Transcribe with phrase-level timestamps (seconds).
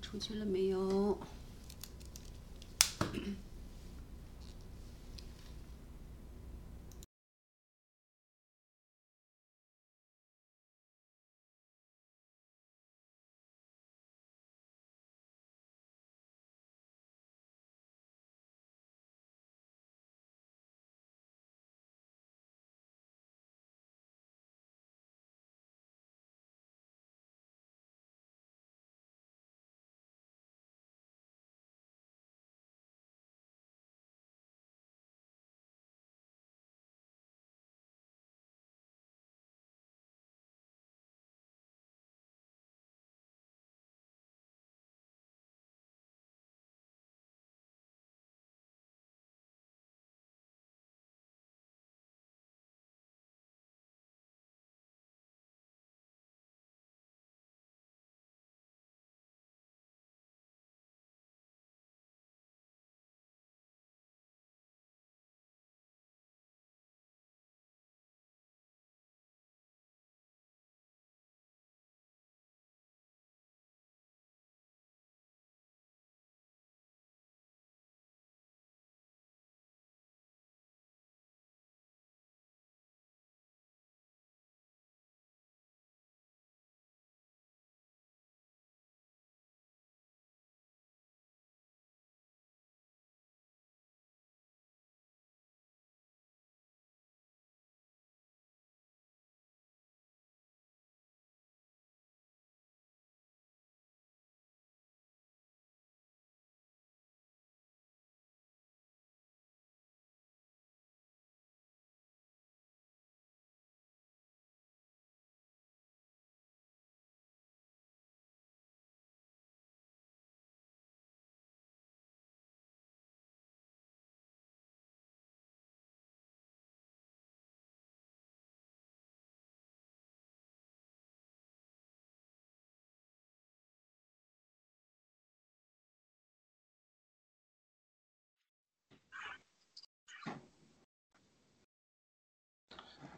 [0.00, 1.18] 出去了没有？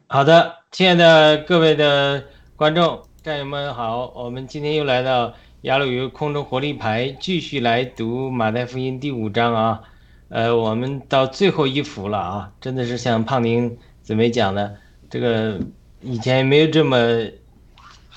[0.07, 2.23] 好的，亲爱的各位的
[2.55, 9.81] 观众、战友们好，我们今天又来到雅鲁鱼空中活力牌，继续来读马太福音第五章啊。
[10.29, 14.75] 呃，我们到最后一幅了啊，真的是像胖丁姊妹讲的，
[15.09, 15.59] 这个
[16.01, 16.97] 以前没有这么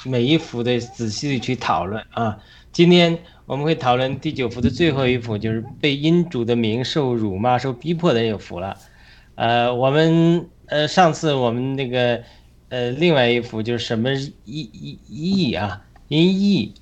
[0.05, 2.39] 每一幅的仔细的去讨论啊。
[2.71, 8.77] 今天我们会讨论第九幅的最后一幅，就是被因主的名受辱骂、受逼迫的那幅了。
[9.37, 10.51] 呃，我们。
[10.69, 12.23] 呃，上次我们那个，
[12.69, 16.75] 呃，另外一幅就是什么义义义啊，因义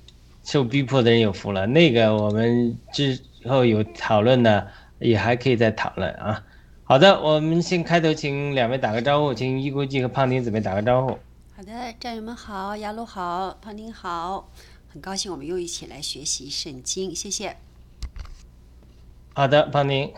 [0.43, 1.65] 受逼迫的人有福了。
[1.65, 4.67] 那个我们之后有讨论呢，
[4.99, 6.43] 也还可以再讨论啊。
[6.83, 11.17] 好的，我们先开头请两位打个招呼，请一国际和胖丁姊妹打个招呼。
[11.55, 14.49] 好的，战友们好，雅鲁好，胖丁好，
[14.87, 17.55] 很高兴我们又一起来学习圣经，谢谢。
[19.33, 20.11] 好的，胖丁。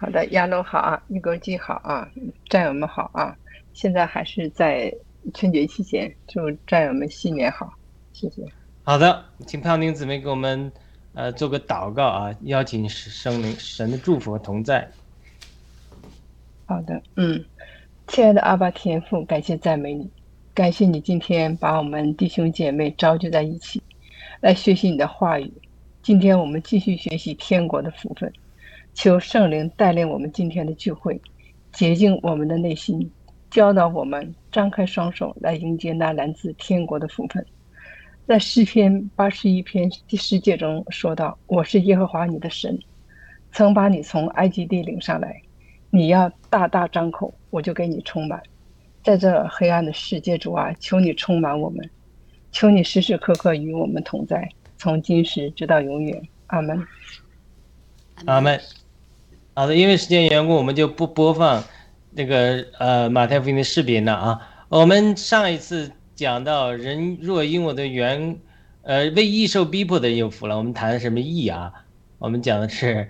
[0.00, 2.08] 好的，亚龙好啊，玉国记好啊，
[2.48, 3.36] 战友们好啊！
[3.74, 4.94] 现在还是在
[5.34, 7.72] 春节期间，祝战友们新年好，
[8.12, 8.44] 谢谢。
[8.84, 10.70] 好的，请胖丁姊妹给我们
[11.14, 14.88] 呃做个祷告啊，邀请圣灵神的祝福和同在。
[16.64, 17.44] 好的，嗯，
[18.06, 20.08] 亲爱的阿爸天父，感谢赞美你，
[20.54, 23.82] 感谢你今天把我们弟兄姐妹召集在一起，
[24.40, 25.52] 来学习你的话语。
[26.04, 28.32] 今天我们继续学习天国的福分。
[28.98, 31.20] 求圣灵带领我们今天的聚会，
[31.70, 33.08] 洁净我们的内心，
[33.48, 37.46] 教导我们张开双手来迎接那来自天国的福分。
[38.26, 42.76] 在诗篇八十一篇第十节中说道：“我是耶和华你的神，
[43.52, 45.40] 曾把你从埃及地领上来。
[45.90, 48.42] 你要大大张口，我就给你充满。
[49.04, 51.88] 在这黑暗的世界主啊，求你充满我们，
[52.50, 56.20] 求你时时刻刻与我们同在，从今时直到永远。
[56.48, 56.84] 阿门。
[58.26, 58.60] 阿门。”
[59.58, 61.64] 好的，因为时间缘故，我们就不播放
[62.12, 64.40] 那个呃马太福音的视频了啊。
[64.68, 68.38] 我们上一次讲到，人若因我的缘，
[68.82, 70.56] 呃为义受逼迫的有福了。
[70.56, 71.72] 我们谈的什么义啊？
[72.18, 73.08] 我们讲的是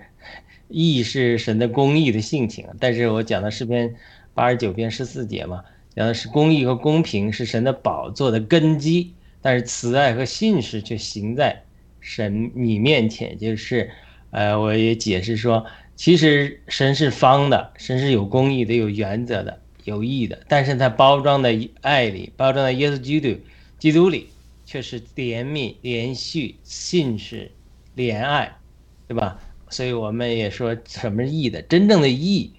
[0.69, 2.65] 义是神的公义的性情。
[2.79, 3.95] 但是我讲的诗篇
[4.33, 5.63] 八十九篇十四节嘛，
[5.95, 11.61] 讲的是公义和公平是神的宝座的根基，但是慈爱和信实却行在
[11.99, 13.37] 神你面前。
[13.37, 13.91] 就是
[14.31, 15.63] 呃，我也解释说。
[15.99, 23.37] 其实神是方的，神是有公义的、有原则的、有义的，但是它包装在爱里，包装在耶稣基督
[23.77, 24.29] 基督里，
[24.65, 27.51] 却是怜悯、连续、信实、
[27.97, 28.49] 怜爱，
[29.09, 29.37] 对吧？
[29.69, 31.61] 所以我们也说什么是义的？
[31.63, 32.53] 真正的义，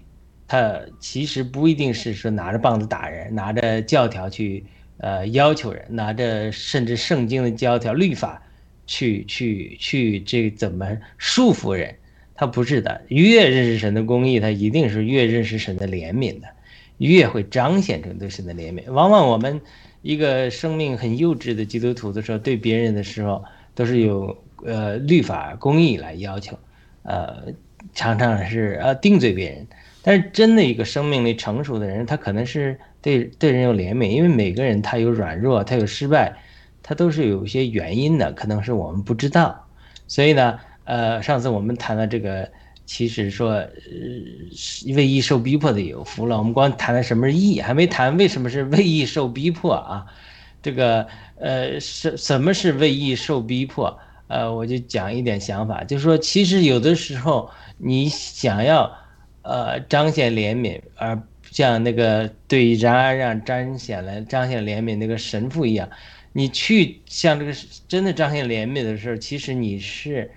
[0.46, 4.66] 它其实不一定是说拿着棒子打人，拿着教条去
[4.98, 8.42] 呃要求人，拿着甚至圣经的教条、律法
[8.86, 11.96] 去去去这怎么束缚人？
[12.40, 13.02] 他不是的。
[13.08, 16.48] 越认识神的公义，他一定是越认识神的怜悯的，
[16.96, 18.90] 越会彰显出对神的怜悯。
[18.90, 19.60] 往往我们
[20.00, 23.44] 一个生命很幼稚的基督徒的时候，对别人的时候，
[23.74, 24.34] 都是有
[24.64, 26.58] 呃律法公义来要求。
[27.02, 27.44] 呃，
[27.92, 29.66] 常常是呃定罪别人，
[30.00, 36.34] 但是真的一个生命力成熟的人，他可能是对对人有怜悯，因为每个人他有软弱，他有失败，
[36.82, 39.66] 他都是有一些原因的，可能是我们不知道。
[40.08, 42.50] 所以呢，呃，上次我们谈了这个，
[42.86, 43.68] 其实说，呃，
[44.94, 46.36] 为义受逼迫的有福了。
[46.38, 50.06] 我们光谈了什么是义，还没谈为什么是为义受逼迫啊？
[50.62, 51.06] 这个，
[51.36, 53.98] 呃，什什么是为义受逼迫？
[54.26, 58.92] 呃，我就讲一点想法，就是说，其实有的时候你想要，
[59.42, 65.88] 呃，彰显怜悯，而像那个对然而让彰显了彰显怜悯那个神父一样，
[66.32, 67.52] 你去像这个
[67.88, 70.30] 真的彰显怜悯的时候，其实你是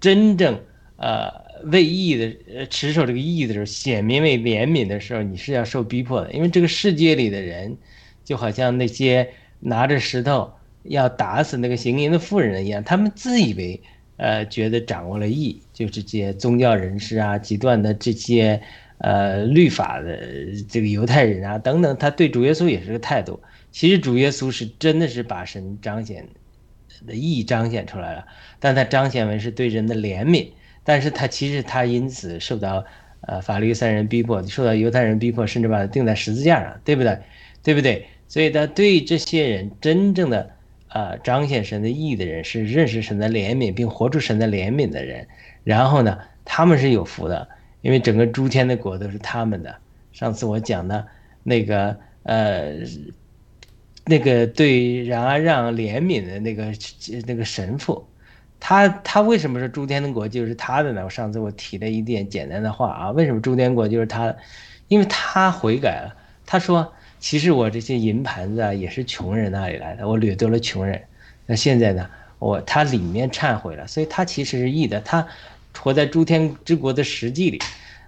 [0.00, 0.58] 真正
[0.96, 1.30] 呃
[1.64, 7.76] 为义的，呃持守这个义的时候，显明为怜悯的时候，你是要受逼迫的，因为这个世界里的人，
[8.24, 9.28] 就好像那些
[9.60, 10.52] 拿着石头。
[10.84, 13.78] 要打死那个行淫的妇人一样，他们自以为，
[14.16, 18.58] 呃，觉得掌握了义，就这些宗教人士啊、极端的这些，
[18.96, 20.18] 呃，律法的
[20.70, 23.38] 这个犹太人啊等等，他对主耶稣也是个态度。
[23.70, 26.26] 其实主耶稣是真的是把神彰显
[27.06, 28.26] 的意义彰显出来了，
[28.58, 30.48] 但他彰显为是对人的怜悯，
[30.84, 32.84] 但是他其实他因此受到
[33.20, 37.18] 呃法律三人逼迫，受到犹太人逼迫，甚至把他钉在十字架上，对不对？
[37.62, 38.06] 对不对？
[38.28, 40.50] 所以他对这些人真正的。
[40.92, 45.28] 啊，彰显神的意义的人是认识神的怜悯，并活出神的怜悯的人。
[45.62, 47.46] 然后呢，他们是有福的，
[47.80, 49.76] 因为整个诸天的国都是他们的。
[50.12, 51.06] 上次我讲的
[51.44, 52.72] 那个呃，
[54.06, 56.72] 那个对然阿让怜悯的那个
[57.26, 58.06] 那个神父，
[58.58, 61.04] 他他为什么说诸天的国就是他的呢？
[61.04, 64.34] 我上次我提了一点简单的话啊，为什么诸天国就是他？
[64.88, 66.14] 因为他悔改了，
[66.44, 66.92] 他说。
[67.22, 70.98] 其实我这些银盘子啊，也是穷人那里来的，我掠夺了穷人。
[71.44, 72.08] 那现在呢，
[72.38, 75.28] 我他里面忏悔了，所以他其实是义的，他
[75.78, 77.60] 活在诸天之国的实际里。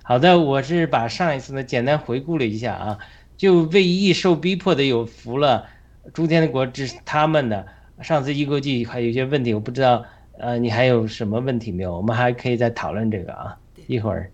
[0.03, 2.99] 好的，我是把上一次呢简单回顾了一下啊，
[3.37, 5.69] 就为义受逼迫的有福了，
[6.13, 7.67] 诸天的国之他们的。
[8.03, 10.05] 上次一国际还有一些问题，我不知道，
[10.39, 11.97] 呃，你还有什么问题没有？
[11.97, 14.33] 我们还可以再讨论这个啊，一会儿。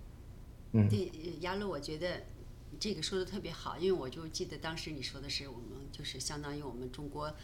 [0.73, 0.89] 嗯。
[0.89, 1.11] 对，
[1.41, 2.07] 亚乐，我觉得。
[2.81, 7.35] 这个说的特别好，因为我就记得当时你说的是我们就是相当于我们中国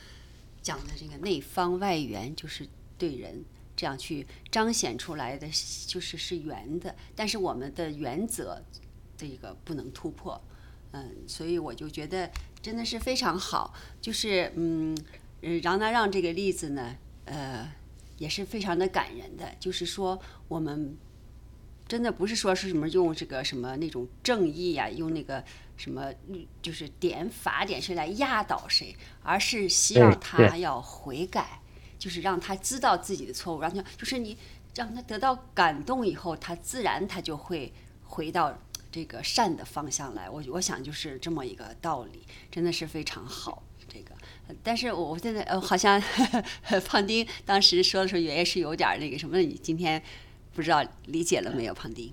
[0.62, 2.64] 讲的这个内方外圆，就是
[2.96, 3.44] 对人
[3.74, 5.48] 这样去彰显出来的，
[5.88, 8.62] 就是是圆的，但是我们的原则
[9.16, 10.40] 这个不能突破，
[10.92, 12.30] 嗯，所以我就觉得
[12.64, 14.96] 真的是非常好，就是嗯，
[15.62, 16.96] 让他让这个例子呢，
[17.26, 17.70] 呃，
[18.16, 20.18] 也是非常的感人的，就是说
[20.48, 20.96] 我们。
[21.86, 25.44] 真的不是说是什么用这个什么那种正义呀，用那个
[25.76, 26.10] 什么
[26.62, 31.60] 就是点法点谁来压倒谁，而是希望他要悔改，
[31.98, 34.34] 就是让他知道自己的错误，让他就是你
[34.74, 37.70] 让他得到感动以后，他自然他就会
[38.02, 38.58] 回到
[38.94, 40.30] 这个善的方向来。
[40.30, 43.62] 我我想就是这么一个道理，真的是非常好。
[43.88, 44.14] 这个，
[44.62, 46.00] 但是我现在呃好像
[46.86, 50.00] 胖丁当时说的时候也是有点那个什么，你今天。
[50.56, 52.12] 不知道理解了没有，胖丁？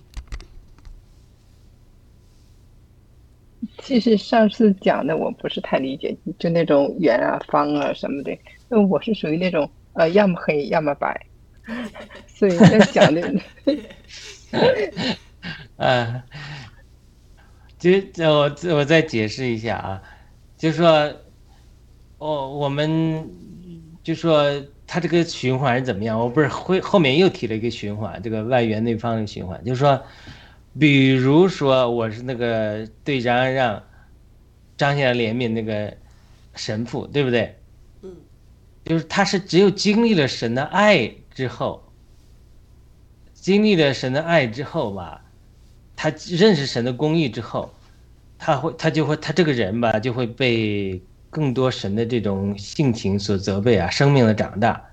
[3.84, 8.40] 其实上次讲的我不是太理解，就那种圆啊、方啊什么的，因
[8.72, 11.28] 为我是属于那种呃，要么黑，要么白，
[12.26, 13.22] 所以在讲的。
[15.78, 16.24] 嗯，
[17.82, 17.90] 就
[18.30, 20.02] 我我再解释一下啊，
[20.56, 21.12] 就说，
[22.20, 23.28] 哦，我们
[24.04, 24.64] 就说。
[24.94, 26.20] 它这个循环是怎么样？
[26.20, 30.04] 我不是会后面又提了一个循环，这个外圆内方的循环，就是说，
[30.78, 33.82] 比如说我是那个对张安让
[34.76, 35.96] 彰显了怜悯那个
[36.56, 37.56] 神父，对不对？
[38.02, 38.14] 嗯，
[38.84, 41.82] 就是他是只有经历了神的爱之后，
[43.34, 45.21] 经历了神的爱之后吧，
[46.02, 47.72] 他认识神的公义之后，
[48.40, 51.02] 他会他就会他这个人吧就会被。
[51.34, 54.84] 更多神的这种性情所责备啊，生命的长大，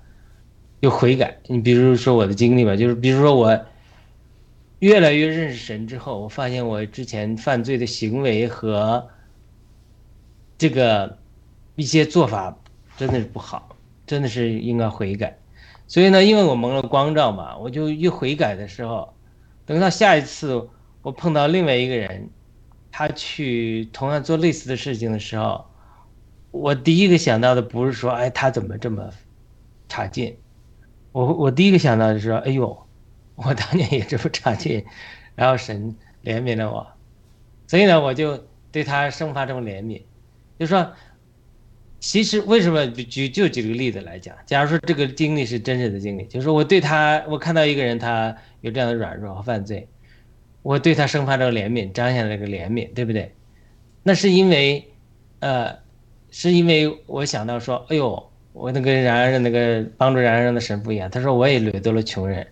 [0.79, 1.37] 又悔改。
[1.47, 3.59] 你比如说我的经历吧，就是比如说我
[4.79, 9.05] 越来越认识神之后，我发现我之前犯罪的行为和
[10.57, 11.17] 这个
[11.75, 12.57] 一些做法
[12.95, 13.75] 真的是不好，
[14.07, 15.37] 真的是应该悔改。
[15.89, 19.13] 所以呢，因为我蒙了光照嘛，我就一悔改的时候，
[19.65, 20.69] 等到下一次
[21.09, 22.29] 我碰到另外一个人，
[22.91, 25.65] 他去同样做类似的事情的时候，
[26.51, 29.09] 我第一个想到的不是说，哎，他怎么这么
[29.87, 30.37] 差劲？
[31.11, 32.79] 我我第一个想到的是说，哎呦，
[33.33, 34.85] 我当年也这么差劲，
[35.33, 36.85] 然后神怜悯了我，
[37.65, 40.03] 所以呢，我就对他生发这种怜悯，
[40.59, 40.93] 就说。
[42.01, 49.85] 其实为什么举就举个例子来讲，假如说这个经历是真实的经历，就是说我对他，我看到一个人他有这样的软弱和犯罪，
[50.61, 53.33] 我对他生发这个怜悯，彰显这个怜悯，对不对？
[54.03, 54.87] 那是因为，
[55.39, 55.77] 呃，
[56.31, 62.45] 是因为我想到说，哎呦，我那个然而那个帮助然而的神父一样，他说我也掠夺了穷人，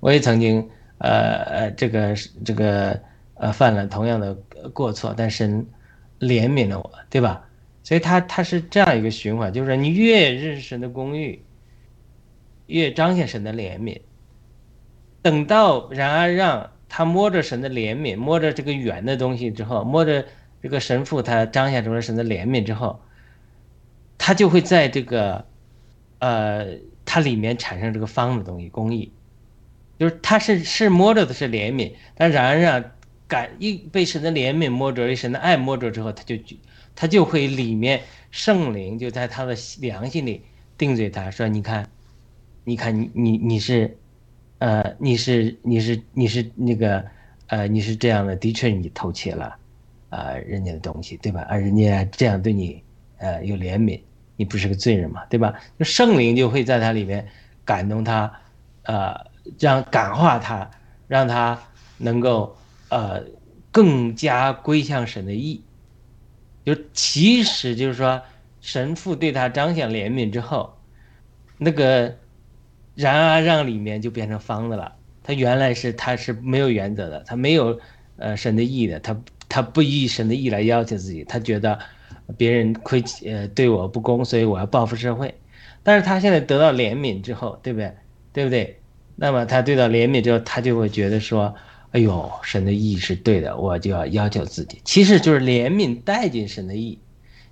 [0.00, 2.14] 我也曾经呃呃这个
[2.44, 3.00] 这个
[3.34, 4.34] 呃犯了同样的
[4.72, 5.66] 过错，但神
[6.20, 7.48] 怜悯了我，对吧？
[7.84, 11.42] 所以他他是这样一个循环，就是你越认识神的公义，
[12.66, 14.00] 越彰显神的怜悯。
[15.20, 20.26] 等到然而让他摸着神的怜悯，摸着这个圆的东西之后，摸着
[20.62, 23.00] 这个神父他彰显出了神的怜悯之后，
[24.18, 25.46] 他就会在这个，
[26.18, 26.66] 呃，
[27.06, 29.10] 它里面产生这个方的东西，公义，
[29.98, 32.84] 就是他是是摸着的是怜悯，但然而让
[33.26, 36.36] 感一被神的怜悯摸着，被神的爱摸着之后，他就。
[36.94, 40.42] 他就会里面圣灵就在他的良心里
[40.76, 41.88] 定罪他，说：“你看，
[42.64, 43.96] 你看你你你是，
[44.62, 47.04] 呃，你是你是你是那个，
[47.48, 49.56] 呃，你是这样的，的确你偷窃了，
[50.08, 51.44] 啊，人家的东西，对吧？
[51.48, 52.80] 而人家这样对你，
[53.18, 54.00] 呃，有怜悯，
[54.36, 55.52] 你不是个罪人嘛，对吧？
[55.76, 57.26] 就圣灵就会在他里面
[57.64, 58.32] 感动他，
[58.84, 59.12] 呃，
[59.58, 60.70] 让感化他，
[61.08, 61.60] 让他
[61.98, 62.56] 能够
[62.88, 63.20] 呃
[63.72, 65.60] 更加归向神的意。”
[66.64, 68.22] 就其实就是说，
[68.60, 70.72] 神父对他彰显怜悯之后，
[71.58, 72.16] 那个
[72.94, 74.92] 然而让里面就变成方的了。
[75.22, 77.78] 他原来是他是没有原则的，他没有
[78.16, 81.78] 呃神的意的，他他不以神的意来要求自己，他觉得
[82.36, 85.34] 别人亏呃对我不公，所以我要报复社会。
[85.82, 87.92] 但是他现在得到怜悯之后，对不对？
[88.32, 88.80] 对不对？
[89.16, 91.54] 那么他对到怜悯之后，他就会觉得说。
[91.92, 96.98] 哎呦，神的意是对的，我就要要求自己，其实就是怜悯带进神的意，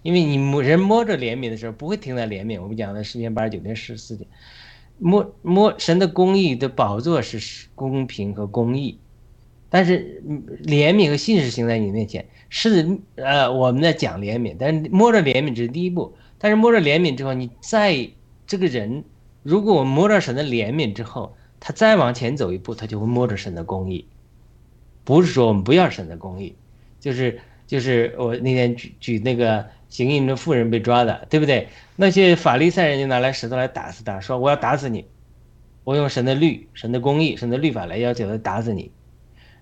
[0.01, 2.59] 因为你摸人摸着怜悯的时候，不会停在怜悯。
[2.59, 4.27] 我们讲的十天八十九天十四天，
[5.01, 8.99] 摸摸神的公义的宝座是公平和公义，
[9.69, 10.23] 但是
[10.63, 18.11] 怜悯和信实行在你面前，是呃我们在讲怜悯，但是摸着怜悯只是第一步，但是摸着怜悯之后，你再
[18.47, 19.05] 这个人，
[19.43, 24.07] 如果我摸着神的怜悯之后，他再往前走一步，他就会摸着神的公义。
[25.05, 26.55] 不是说我们不要神的公义，
[27.01, 31.69] 就是就是我那天举举那个行淫的妇人被抓的，对不对？
[31.97, 35.05] 那些法利赛人就拿来石头来打死他，说我要打死你，
[35.85, 38.91] 我用神的律、神的公义、神的律法来要求他打死你，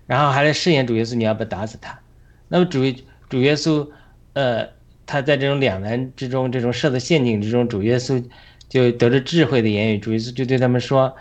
[0.07, 1.99] 然后还来试验主耶稣，你要不打死他？
[2.47, 2.79] 那么主
[3.27, 3.89] 主耶稣，
[4.33, 4.69] 呃，
[5.05, 8.23] 他在这种两难之中，这种设的陷阱之中，主耶稣
[8.69, 11.15] 就得着智慧的言语，主耶稣就对他们说：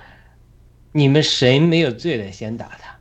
[0.93, 2.97] 你们谁没有罪的先打他，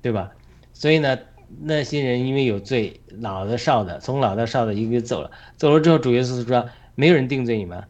[0.00, 0.32] 对吧？
[0.72, 1.18] 所以呢，
[1.60, 7.84] 那些人因为有罪，老的少的，从老到少的一个走了，走了之后，主耶稣说：“没有人定罪你们。”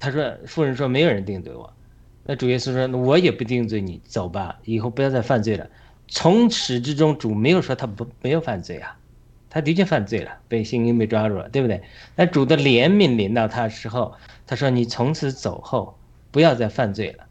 [0.00, 1.72] 他说：“妇人说没有人定罪我。”
[2.24, 5.68] 那主耶稣说：“我也不定罪你，走吧，以后不要再犯罪了。”
[6.08, 8.96] 从始至终，主没有说他不没有犯罪啊，
[9.48, 11.82] 他的确犯罪了，被行淫被抓住了，对不对？
[12.16, 14.14] 那主的怜悯临到他的时候，
[14.46, 15.98] 他说：“你从此走后，
[16.30, 17.24] 不要再犯罪了。”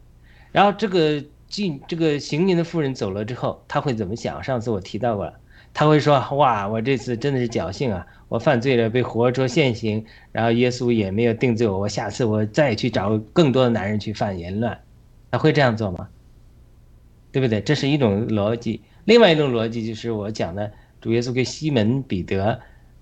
[0.52, 1.24] 然后这个。
[1.54, 4.42] 进这个行淫的妇人走了之后，他会怎么想？
[4.42, 5.34] 上次我提到过了，
[5.72, 8.04] 他会说：“哇，我这次真的是侥幸啊！
[8.28, 11.78] 我犯罪了，被活捉现行，然后耶稣也没有定罪我。
[11.78, 14.80] 我下次我再去找更多的男人去犯淫乱，
[15.30, 16.08] 他会这样做吗？
[17.30, 17.60] 对不对？
[17.60, 18.82] 这是一种逻辑。
[19.04, 22.58] 另外一种逻辑就是我讲的，主耶稣跟西门彼得，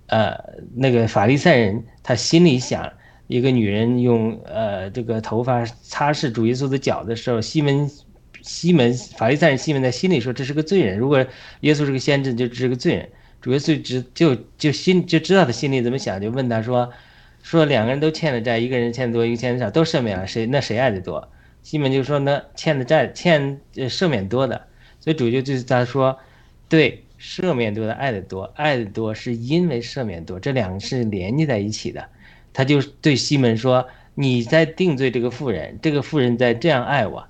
[0.09, 0.39] 呃，
[0.75, 2.93] 那个法利赛人，他心里想，
[3.29, 7.91] 一个女人用呃这个头发擦拭主耶稣的脚的时候，西门。
[8.43, 11.25] 西门法利赛人西门在心里说这是个罪人，如果
[11.61, 13.09] 耶稣是个先知，就是个罪人。
[13.41, 16.93] 主耶稣知就就心就知道他心里怎么想，就问他说
[17.43, 21.29] ：“说两个人都欠了债，一个人欠多，一个欠少，都赦免了，谁那谁爱的多？”
[21.65, 24.63] 西门就说：“那欠的债欠赦免多的。”
[25.01, 26.17] 所以主就对他说
[26.69, 32.05] ：“对，赦免多的爱的多，爱的多是因为赦免多，这两个是连接在一起的。”
[32.55, 37.27] 他就对西门说：“你在定罪这个妇人，这个妇人在这样爱我。”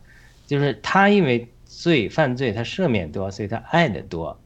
[0.53, 4.39] 就是他因为罪犯罪，他赦免多，所以他爱的多。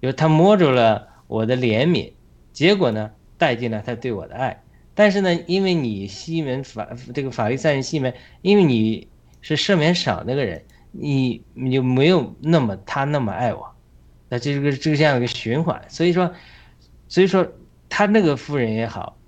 [0.00, 2.14] 就是他摸着了我的怜悯，
[2.54, 4.62] 结果呢，带进了他对我的爱，
[4.94, 9.08] 但是呢，因为你西门法这个法律赛人西门，因为你
[9.42, 13.70] 是赦免少那个人，你你就没有那么他那么爱我，
[14.30, 15.84] 那这个这样一个循环。
[15.90, 16.32] 所以说，
[17.06, 17.46] 所以说
[17.90, 19.18] 他那个夫人也好，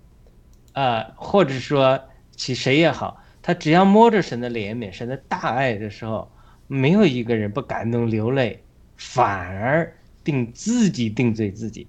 [0.72, 2.00] 啊，或者说
[2.34, 6.30] 其谁也好，他只要摸着神的怜悯、神的大爱的时候，
[6.68, 8.62] 没有一个人不感动流泪，
[8.96, 9.92] 反而
[10.25, 11.87] 定自己定罪自己，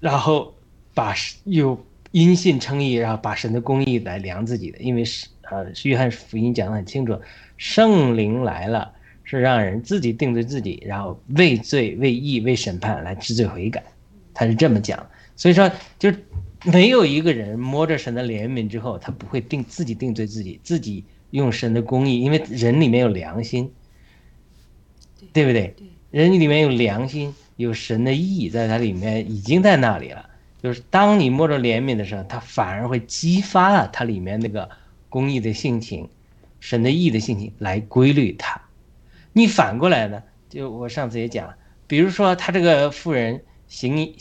[0.00, 0.54] 然后
[0.94, 1.14] 把
[1.44, 1.84] 有。
[2.14, 7.20] 因信称义，然后把神的公义来量自己的，因为是呃，约翰福音讲的很清楚，
[7.56, 8.92] 圣灵来了
[9.24, 13.82] 是让人自己定罪自己，然后为罪、为义、为审判来知罪悔改，
[14.32, 15.04] 他是这么讲。
[15.34, 16.08] 所以说，就
[16.64, 23.70] 没有一个人摸着神的怜悯之后，他不会定自己定罪自己，自己用神的公义，因为人里面有良心，
[25.32, 25.74] 对不对？
[26.10, 30.30] 人里面有良心，有神的义在它里面已经在那里了。
[30.62, 34.70] 就是当你摸着怜悯的时候，它反而会激发了它里面那个
[35.08, 36.08] 公义的性情、
[36.60, 38.62] 神的义的性情来规律它。
[39.32, 40.22] 你反过来呢？
[40.48, 41.56] 就我上次也讲了，
[41.86, 44.14] 比如说他这个妇人行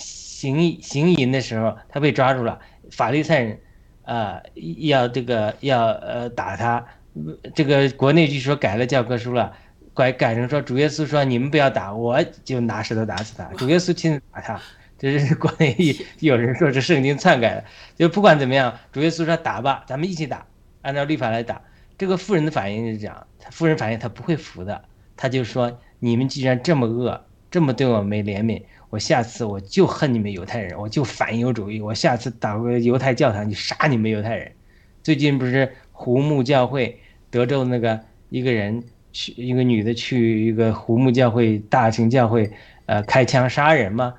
[0.52, 2.60] 行行淫的时候，他被抓住了，
[2.92, 3.60] 法利赛人，
[4.04, 4.42] 呃，
[4.80, 6.86] 要这个要呃打他。
[7.56, 9.56] 这个国内据说改了教科书了，
[9.94, 13.46] 改改成说主耶稣说你们不要打，我就拿石头打死他。
[13.56, 14.60] 主耶稣亲自打他。
[14.98, 15.76] 这是国内
[16.20, 17.66] 有人说是圣经篡改的，
[17.98, 20.46] 就不管怎么样，主耶稣说打吧，咱们一起打，
[20.82, 21.62] 按照律法来打。
[21.98, 24.82] 这个妇人的反应是这样，妇人反应他不会服的，
[25.18, 34.52] 他就说：你们既然这么恶，这么对我没怜悯，我下次我就恨你们犹太人，我就反犹主义，我下次打个犹太教堂去杀你们犹太人。
[35.02, 37.00] 最近不是胡木教会
[37.32, 42.52] 德州那个一个人去一个女的去一个胡木教会大型教会，
[42.86, 44.14] 呃，开枪杀人吗？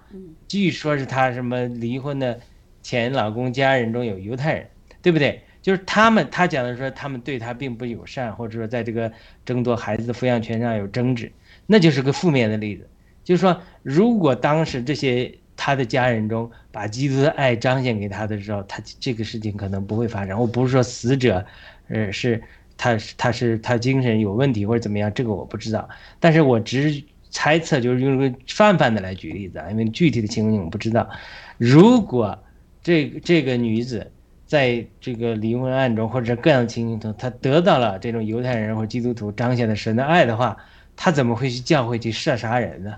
[0.48, 2.40] 据说是她什么离婚的
[2.82, 4.68] 前老公家人中有犹太人，
[5.00, 5.40] 对不对？
[5.62, 9.12] 就是他们，他讲的说他们对他并不友善，或者说在这个
[9.46, 11.30] 争夺孩子的抚养权上有争执，
[11.64, 12.88] 那就是个负面的例子。
[13.24, 20.38] 就是说，如果当时这些他的家人中把基督的爱彰显给他的时候，他这个事情可能不会发生。
[20.38, 21.44] 我不是说死者，
[21.88, 22.40] 呃，是
[22.76, 25.88] 他他是他精神有问题或者怎么样，这个我不知道，
[26.20, 27.02] 但是我只。
[27.36, 31.10] 猜测就是用个泛泛的来举例子，因为具体的情况我不知道。
[31.58, 32.38] 如果
[32.80, 34.08] 这这个女子
[34.46, 40.56] 在这个离婚案中或者各样情形中，她得到了这种犹太人或基督徒彰显的神的爱的话，
[40.94, 42.94] 她怎么会去教会去射杀人呢？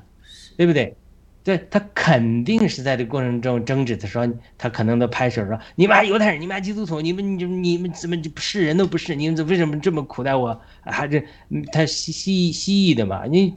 [0.57, 0.97] 对不对？
[1.45, 4.27] 对他肯定是在这过程中争执的时候，
[4.59, 9.14] 他可能都拍手说：“你们犹太人，你们基督徒，你们你你们怎么就不是人都不是？
[9.14, 10.61] 你们怎为什么这么苦待我？
[10.81, 11.25] 还是
[11.71, 13.27] 他西西西裔的嘛？
[13.27, 13.55] 你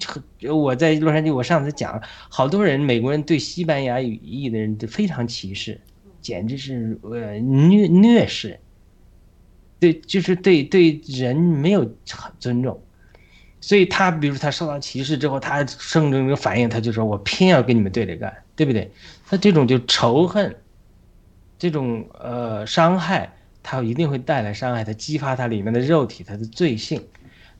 [0.47, 5.81] 我在洛杉矶，我上次讲，好多人美国人对西班牙语裔的人都非常歧视，
[6.21, 8.59] 简直是呃虐虐视，
[9.79, 12.79] 对，就是对对人没有很尊重。”
[13.61, 18.89] 所以他，比如他受到歧视之后，他生这个反应，他就说：“我偏要跟你们对着干，对不对？”
[19.27, 20.55] 他这种就仇恨，
[21.57, 27.05] 这种呃伤害，他一定会带来伤害，他激发他里面的肉体，他的罪性。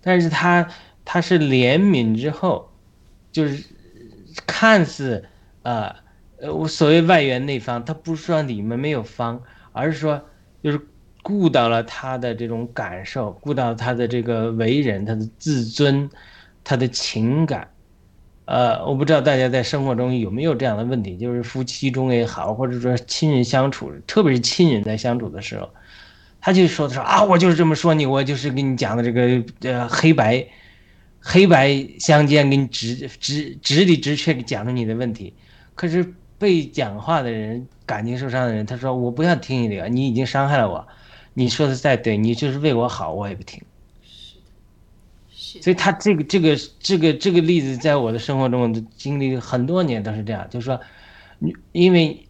[0.02, 0.70] 但是他
[1.04, 2.72] 他是怜悯之后，
[3.32, 3.64] 就是
[4.48, 5.26] 看似
[5.64, 5.94] 呃
[6.40, 9.42] 呃所谓外圆内方，他不是说里面没有方，
[9.74, 10.26] 而是说
[10.64, 10.80] 就是。
[11.30, 16.10] 顾到了他的这种感受，顾到他的这个为人，他的自尊，
[16.64, 17.70] 他的情感，
[18.46, 25.70] 呃，我不知道大家在生活中有没有这样的问题，就是夫妻中也好，或者说亲人相处，特别是亲人在相处的时候，
[26.42, 30.44] 他就说的说啊，我就是这么说你，我就是跟你讲的这个呃黑白，
[31.20, 35.36] 黑白相间，给你直直直理直确讲出你的问题，
[35.76, 40.88] 可是被讲话的人感情受伤的人，他说我不要听你的，你已经伤害了我。
[41.40, 43.62] 你说的再对，你就是为我好，我也不听。
[44.04, 44.42] 是的，
[45.32, 45.62] 是。
[45.62, 50.78] 所以他这个这个这个这个例子，在我的生活中的经历很多年都是这样，就是说，
[51.38, 52.28] 你因为，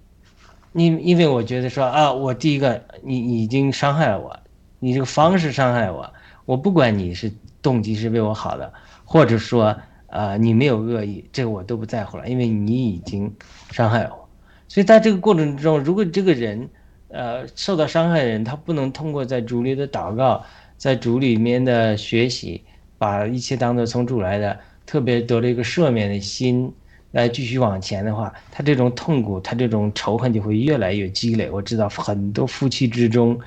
[0.73, 4.39] 因因为我觉得说啊，我第一个，你你已经伤害了我，
[4.77, 6.13] 你这个方式伤害了我，
[6.45, 7.31] 我不管你是
[7.63, 8.71] 动机是为我好的，
[9.05, 13.33] 或者说呃你没有恶意，这个我都不在乎了，因为你已经
[13.71, 14.29] 伤害我。
[14.67, 16.69] 所以在这个过程之中，如果这个人。
[17.09, 20.45] 呃，受到伤害的人，他不能通过在主里的祷告，
[20.77, 22.63] 在主里面的学习，
[22.99, 26.71] 把一切当做从主来的，特别得了一个赦免的心，
[27.11, 31.49] 来继续往前的话，他这种痛苦，他这种仇恨就会越来越积累。
[31.49, 33.39] 我知道很多夫妻之中，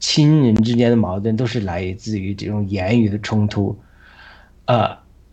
[0.00, 3.78] 亲人之间的矛盾都是来自于这种言语的冲突，
[4.64, 4.90] 呃，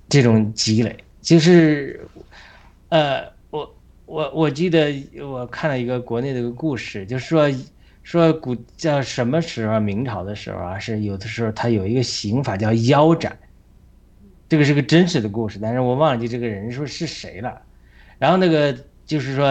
[0.08, 2.00] 这种积累，就是，
[2.90, 3.31] 呃。
[4.12, 7.50] 我我记得我看了一个国内的一个故事，就是说
[8.04, 13.40] 说古叫什么时候明朝的时候啊，是有的时候他有一个刑法叫腰斩，
[14.50, 17.62] 这个是个真实的故事，但是我忘记这个人说是谁了。
[18.20, 19.46] 然后那个就是说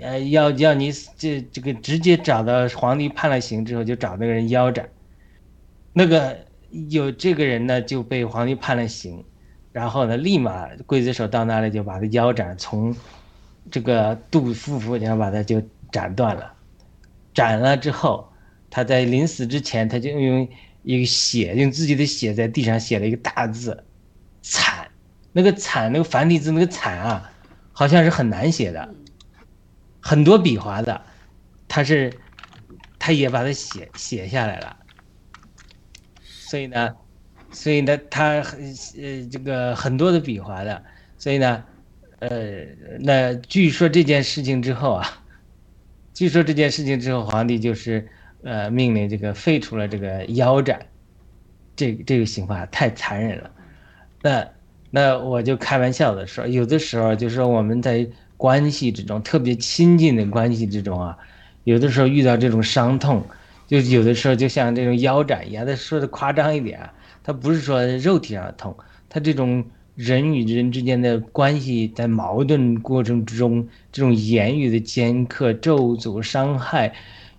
[0.00, 4.88] 呃要要你这这个直接找到皇帝判了刑之后，就找那个人腰斩。
[5.92, 6.38] 那个
[6.88, 9.22] 有这个人呢就被皇帝判了刑，
[9.72, 12.96] 然后呢立马刽子手到那里就把他腰斩从。
[13.70, 16.52] 这个杜夫妇然后把他就斩断了，
[17.34, 18.32] 斩了之后，
[18.70, 20.48] 他在临死之前，他就用
[20.82, 23.84] 一个血，用自己的血在地上写了一个大字
[24.42, 24.88] “惨”。
[25.32, 27.32] 那个“惨”那个繁体字那个“惨”啊，
[27.72, 28.94] 好像是很难写的，
[30.00, 31.02] 很多笔划的，
[31.66, 32.12] 他是，
[32.98, 34.76] 他也把它写写下来了。
[36.22, 36.94] 所以呢，
[37.50, 38.60] 所以呢，他很
[38.96, 40.84] 呃这个很多的笔划的，
[41.18, 41.64] 所以呢。
[42.18, 42.64] 呃，
[43.00, 45.06] 那据说这件事情之后啊，
[46.14, 48.08] 据说这件事情之后，皇帝就是
[48.42, 50.80] 呃命令这个废除了这个腰斩，
[51.76, 53.50] 这这个刑罚太残忍了。
[54.22, 54.48] 那
[54.90, 61.18] 那我就开玩笑的说，有的时候就是说我们在关系之中，特别亲近的关系之中啊，
[61.64, 63.22] 有的时候遇到这种伤痛，
[63.66, 65.66] 就有的时候就像这种腰斩一样。
[65.66, 68.74] 他说的夸张一点啊，他不是说肉体上的痛，
[69.10, 69.62] 他这种。
[69.96, 76.94] 人与人之间的关系在矛盾过程之中，这种言语的尖刻、咒诅、伤害，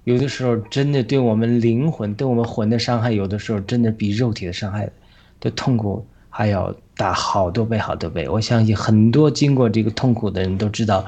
[0.05, 4.89] 有的时候真的对我们灵魂、对我们魂的伤害，有的时候真的比肉体的伤害
[5.39, 8.27] 的痛苦还要大好多倍、好多倍。
[8.27, 11.05] 我相信很多经过这个痛苦的人都知道，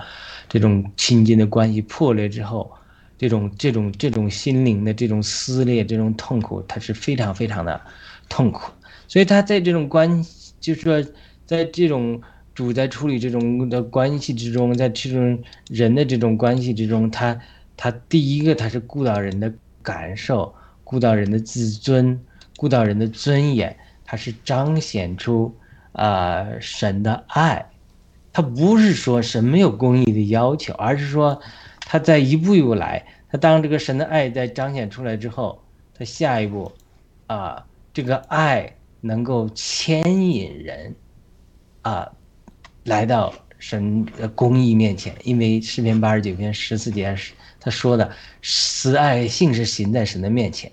[0.47, 2.71] 这种亲近的关系破裂之后，
[3.17, 7.81] 这种、这种、这种心灵的这种撕裂、这种痛苦，它是非常非常的
[8.29, 8.71] 痛苦。
[9.07, 10.23] 所以他在这种关，
[10.59, 11.03] 就是说。
[11.49, 12.21] 在这种
[12.53, 17.41] 主在处理这种的关系之中，在这种人的这种关系之中，他
[17.75, 22.23] 他第一个他是顾到人的感受，顾到人的自尊，
[22.55, 25.51] 顾到人的尊严，他是彰显出
[25.93, 27.65] 啊神的爱，
[28.31, 31.41] 他不是说神没有公义的要求，而是说
[31.79, 35.59] 他在一步一步来，他当这个神的爱在彰显出来之后，
[35.97, 36.71] 他下一步
[37.25, 40.93] 啊这个爱能够牵引人。
[41.89, 42.11] 啊，
[42.83, 48.11] 来到神的公义面前，因为诗篇八十九篇十四节是他说的，
[48.43, 50.71] 慈爱性是行在神的面前，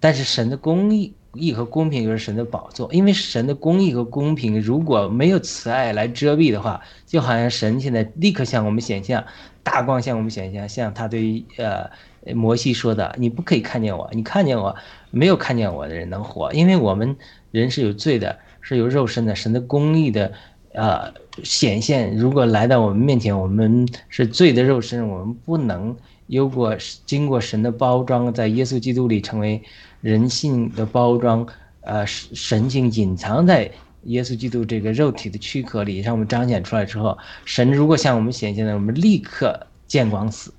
[0.00, 9.24] 但是神的公义义和公平又是神的宝座，因为神的公义和公平如果没有慈爱来遮蔽的话，就好像神现在立刻向我们显现，
[9.62, 11.88] 大光向我们显现，像他对呃
[12.34, 14.74] 摩西说的，你不可以看见我，你看见我
[15.12, 17.16] 没有看见我的人能活，因为我们
[17.52, 18.36] 人是有罪的。
[18.68, 20.32] 是有肉身的神的公义的，
[20.72, 22.16] 呃显现。
[22.16, 29.62] 如果来到我们面前，我们是罪的肉身，我们不能有过经过神的包装，在耶稣基督里成为
[30.00, 31.46] 人性的包装，
[31.82, 33.70] 呃神性隐藏在
[34.02, 40.52] 耶稣基督这个肉体的躯壳里，让我们彰显出来之后，神如果向我们显现了，我们立刻见光死。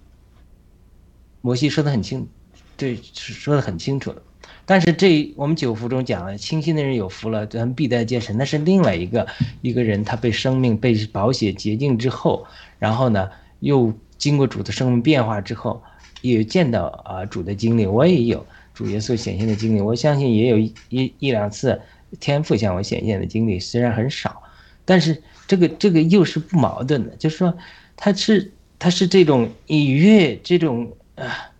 [1.42, 2.26] 摩西说的很清，
[2.78, 4.22] 对，说的很清楚了。
[4.70, 8.36] 但是这我们九福中讲了，清心的人有福了，咱必得见神。
[8.38, 9.26] 那是另外一个
[9.62, 12.46] 一个人，他被生命被保险洁净之后，
[12.78, 13.30] 然后呢，
[13.62, 15.82] 又经过主的生命变化之后，
[16.22, 17.86] 也见到啊主的经历。
[17.86, 20.74] 我也有主耶稣显现的经历，我相信也有一
[21.20, 21.80] 一两次
[22.20, 24.44] 天赋向我显现的经历，虽然很少，
[24.84, 27.58] 但是这个这个又是不矛盾的，就是说，
[27.96, 31.52] 他是他是这种以悦这种啊，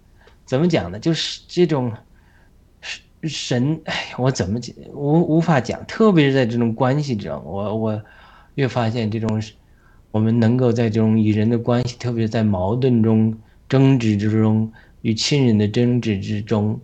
[0.46, 1.00] 怎么讲呢？
[1.00, 1.90] 就是这种。
[3.24, 8.02] 神，哎，我怎么讲无无法讲，特别是在这种关系中，我我
[8.54, 9.42] 越发现这种，
[10.12, 13.36] 我们能够在这种与人的关系，特别在矛盾中、
[13.68, 16.80] 争执之中，与亲人的争执之中，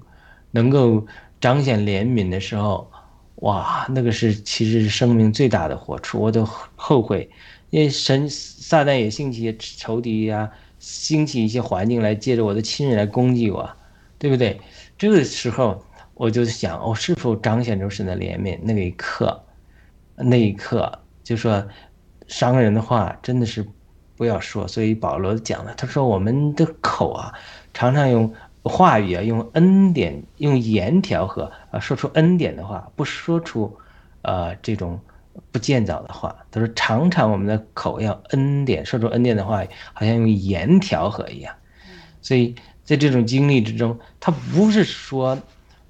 [0.50, 1.06] 能够
[1.40, 2.90] 彰显怜悯的时候，
[3.36, 6.20] 哇，那个是其实是生命最大的活处。
[6.20, 6.44] 我都
[6.76, 7.30] 后悔，
[7.70, 13.70] 因为神撒旦也兴起仇敌呀，兴起一些环境来借着我的亲人来攻击我，
[14.18, 14.60] 对不对？
[14.98, 15.84] 这个时候。
[16.16, 18.60] 我就想，我是否彰显出神的怜悯？
[18.62, 19.44] 那一刻，
[20.16, 21.68] 那一刻，就说
[22.28, 23.66] 伤人的话真的是
[24.16, 24.68] 不要说。
[24.68, 27.34] 所以保罗讲了，他说我们的口啊，
[27.74, 33.76] 常常用话语啊，用恩典，用言调和啊，说出恩典的话，不说出
[34.22, 35.00] 呃这种
[35.52, 36.36] 不建造的话。
[36.52, 41.56] 他说常常我们的口要恩典，说出恩典的话，好像用言调和一样。
[42.22, 45.36] 所以在这种经历之中，他不是说。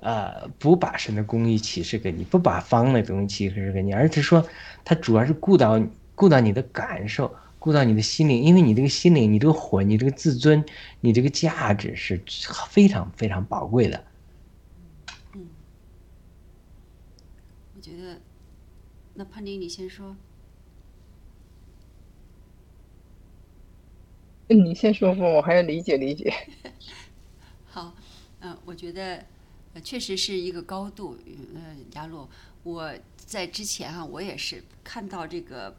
[0.04, 4.46] 呃，不把神的公义启示给你，不把方的东西启示给你，而是说，
[4.84, 5.82] 他主要是顾到
[6.14, 10.66] 顾到你的感受，顾到你的心灵，因为你这个心灵，你这个魂，你这个自尊，
[11.00, 12.22] 你这个价值是
[12.70, 14.06] 非常非常宝贵的。
[15.34, 15.48] 嗯，
[17.76, 18.20] 我觉得，
[19.14, 20.18] 那潘丁，你先说。
[24.50, 26.32] 你先说吧，我还要理解理解。
[27.66, 27.96] 好，
[28.42, 29.26] 嗯，我觉得，
[29.82, 31.18] 确实是一个高度。
[31.56, 32.28] 呃，雅鲁，
[32.64, 35.76] 我在之前啊，我也是看到这个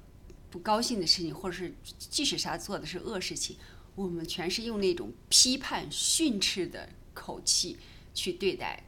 [0.50, 3.56] 不高兴的事情，或者是即使他做的是恶事情，
[3.94, 7.76] 我们全是用那种批判训斥的口气
[8.14, 8.82] 去对待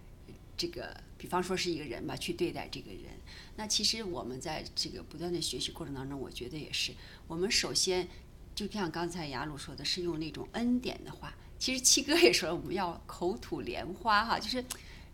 [0.57, 3.13] 这个，比方说是一个人吧，去对待这个人。
[3.57, 6.93] 那其实我们在这个不断的学习过程当中，我觉得也是，
[7.27, 8.09] 我们首先。
[8.55, 11.31] 就像刚才雅鲁说的，是用那种恩典的话。
[11.59, 14.65] 其实七哥也说，我们要口吐莲花哈，就是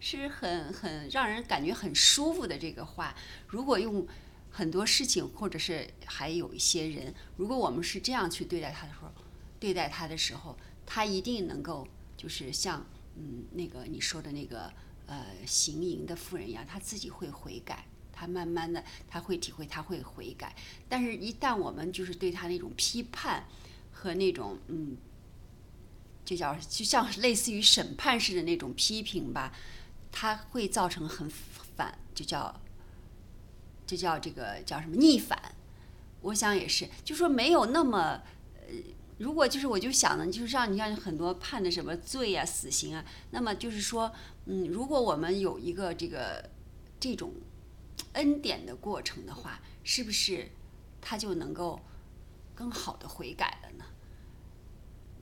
[0.05, 3.15] 是很很让人感觉很舒服的这个话。
[3.47, 4.05] 如果用
[4.51, 9.12] 很多事情，或者是还有一些人，如果我们是这样去对待他的时候，
[9.61, 11.87] 对待他的时候，他一定能够
[12.17, 12.85] 就是像
[13.17, 14.73] 嗯那个你说的那个
[15.07, 17.85] 呃行淫的妇人一样，他自己会悔改。
[18.12, 20.55] 他慢慢的，他会体会，他会悔改。
[20.88, 23.45] 但是，一旦我们就是对他那种批判
[23.91, 24.97] 和那种嗯，
[26.25, 29.53] 就叫就像类似于审判式的那种批评吧，
[30.12, 31.29] 他会造成很
[31.77, 32.55] 反，就叫
[33.85, 35.57] 就叫这个叫什么逆反。
[36.20, 38.22] 我想也是，就说没有那么
[38.55, 38.75] 呃，
[39.18, 44.12] 如果就是我就想呢，就是让你像很多判的什么罪啊、死刑啊，那么就是说，
[44.46, 46.48] 嗯，如果我们有一个这个
[47.01, 47.33] 这种。
[48.14, 50.51] 恩典的过程的话，是不是
[51.01, 51.81] 他就能够
[52.55, 53.85] 更好的悔改了呢？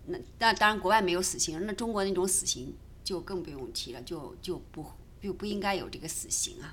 [0.06, 2.74] 那那当然，国外没有死刑，那中国那种死刑
[3.10, 4.86] 就更不用提了，就就不
[5.20, 6.72] 就不应该有这个死刑啊。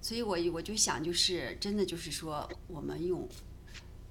[0.00, 3.28] 所以我我就想，就是真的就是说，我们用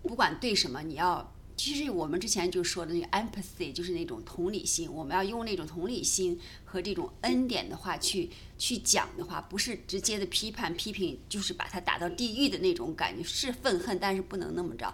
[0.04, 1.34] 不管对什么，你要。
[1.56, 4.92] 其实我们之前就说的那个 empathy，就是那种同理心。
[4.92, 14.94] 我们要用那种同理心和这种恩典的话去去讲的话，不是直接的批判批评，就是把它打到地狱的那种感觉，是愤恨，但是不能那么着。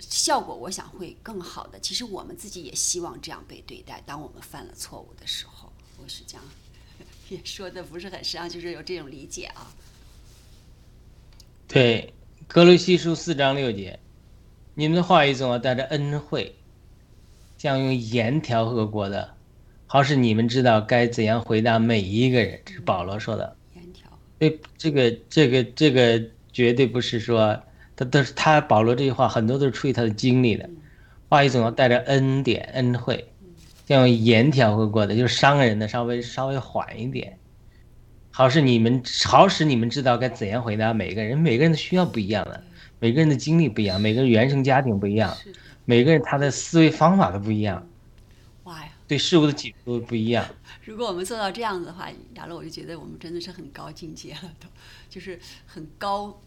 [0.00, 1.78] 效果我想会更好的。
[1.80, 4.02] 其实我们自己也希望这样被对待。
[4.06, 6.44] 当我们犯了错误的时候，我是这样，
[7.28, 9.72] 也说的不是很实际就是有这种理解啊。
[11.68, 12.12] 对，
[12.46, 13.98] 格罗西书四章六节。
[14.74, 16.54] 你们的话语总要带着恩惠，
[17.56, 19.34] 将用盐调和过的，
[19.86, 22.60] 好使你们知道该怎样回答每一个人。
[22.64, 23.56] 这是保罗说的。
[23.74, 24.06] 盐调。
[24.38, 27.58] 对，这个这个这个绝对不是说
[27.96, 30.68] 他都是他保罗这句话很多都是出于他的经历的。
[31.28, 33.32] 话语总要带着恩典恩惠，
[33.88, 37.38] 要用言调和过的，就是伤人的稍微稍微缓一点，
[38.30, 41.36] 好使你们好使你们知道该怎样回答每个人。
[41.36, 42.62] 每个人的需要不一样了。
[42.98, 45.36] 每个人的经历不一样，每个人原生家庭不一样，
[45.84, 47.86] 每个人他的思维方法都不一样。
[48.64, 48.88] 哇呀！
[49.06, 50.44] 对事物的解读不一样。
[50.84, 54.66] 如果我们做到这样子的话，雅乐，我就觉得我们真的是很高境界了，都
[55.10, 56.40] 就是很高，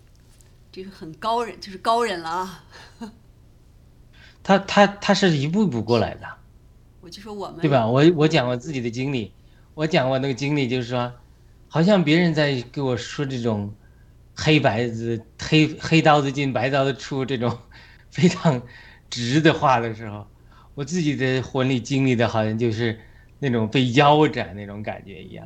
[0.71, 2.63] 就是很高人，就是高人了啊。
[4.43, 6.27] 他他他是一步一步过来的。
[7.01, 7.87] 我就说我们对吧？
[7.87, 9.33] 我我讲我自己的经历，
[9.73, 11.13] 我讲我那个经历，就是说，
[11.67, 13.73] 好像别人在给我说这种。
[14.41, 17.59] 黑白子黑黑刀子进白刀子出这种
[18.09, 18.61] 非常
[19.09, 20.25] 直的话的时候，
[20.75, 22.97] 我自己的婚礼经历的好像就是
[23.39, 25.45] 那种被腰斩那种感觉一样，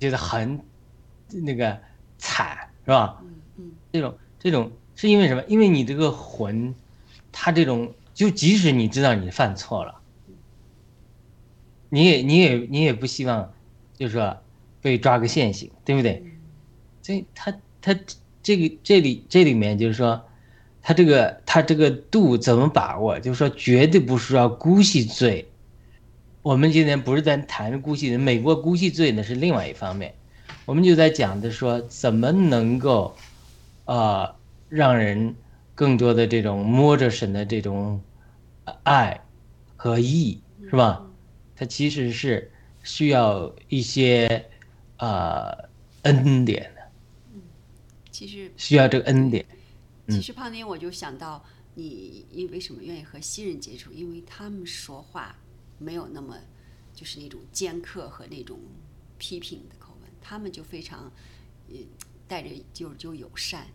[0.00, 0.64] 觉得很
[1.44, 1.78] 那个
[2.16, 2.56] 惨
[2.86, 3.22] 是吧？
[3.92, 5.42] 这种这种是因为什么？
[5.48, 6.74] 因为你这个魂，
[7.32, 9.94] 他这种就即使你知道你犯错了，
[11.88, 13.52] 你也你也你也不希望，
[13.96, 14.36] 就是说
[14.80, 16.24] 被抓个现行，对不对？
[17.02, 17.98] 所以他他
[18.42, 20.22] 这个这里这里面就是说，
[20.82, 23.18] 他这个他这个度怎么把握？
[23.20, 25.48] 就是说绝对不是要姑息罪。
[26.42, 30.14] 我们今天不是在谈姑息的，美国姑息罪呢是另外一方面。
[30.64, 33.14] 我们就在讲的说，怎么能够，
[33.88, 34.36] 啊，
[34.68, 35.34] 让人
[35.74, 37.98] 更多的这种摸着神的这种
[38.82, 39.18] 爱
[39.76, 41.10] 和义，是吧？
[41.56, 44.44] 它其实是需要一些
[44.98, 45.56] 啊
[46.02, 47.40] 恩典的。
[48.10, 49.46] 其实需要这个恩典。
[50.08, 51.42] 其实胖丁，我就想到
[51.74, 53.90] 你，你为什么愿意和新人接触？
[53.90, 55.34] 因为他们说话
[55.78, 56.36] 没有那么
[56.92, 58.58] 就是那种尖刻和那种
[59.16, 61.10] 批评的口吻，他们就非常
[61.70, 61.76] 呃
[62.26, 63.66] 带着就就友善，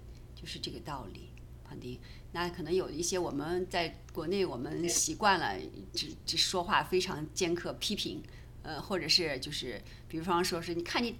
[0.43, 1.29] 就是这个道理。
[1.63, 1.97] 胖丁，
[2.33, 5.57] 那可能有一些我们在国内我们习惯了，
[5.93, 8.21] 只只说话非常尖刻批评，
[8.63, 11.15] 呃，或者是就是比方说是你看你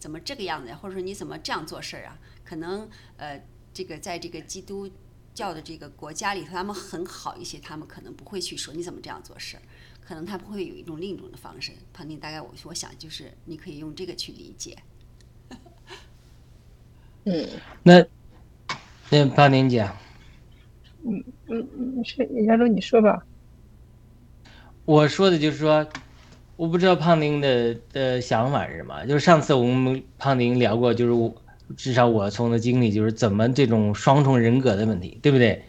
[0.00, 2.18] 怎么这个样子，或者说你怎么这样做事儿啊？
[2.44, 3.40] 可能呃，
[3.72, 4.90] 这个在这个基督
[5.32, 9.62] 教的这个国家里头，他们很好一些，他们可能不会去说你怎么这样做事儿，
[10.00, 11.70] 可能他们会有一种另一种的方式。
[11.92, 14.76] 庞婷，大概我我想就是你可以用这个去理解。
[17.26, 17.48] 嗯，
[17.84, 18.04] 那
[19.14, 19.88] 那庞婷姐，
[21.04, 23.24] 嗯嗯嗯，是亚洲你说吧。
[24.84, 25.86] 我说的就是说，
[26.56, 29.06] 我不知道胖丁的的想法是什么。
[29.06, 31.32] 就是上次我们胖丁聊过，就是我
[31.76, 35.62] 至少我从的经历就是怎么这种双重人格的问题，对不对？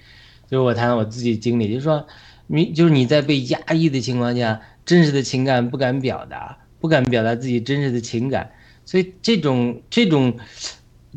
[0.50, 2.08] 就是我谈我自己经历，就是说
[2.48, 8.52] 你就是你在被压抑的情况下，真实的情感不敢表达，不敢表达自己真实的情感，
[8.86, 10.36] 所以这种这种，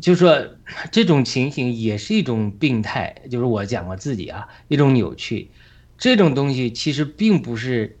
[0.01, 0.37] 就是说
[0.91, 3.15] 这种情形也是一种病态。
[3.29, 5.51] 就是我讲我自己啊，一种扭曲。
[5.97, 7.97] 这种东西其实并不是，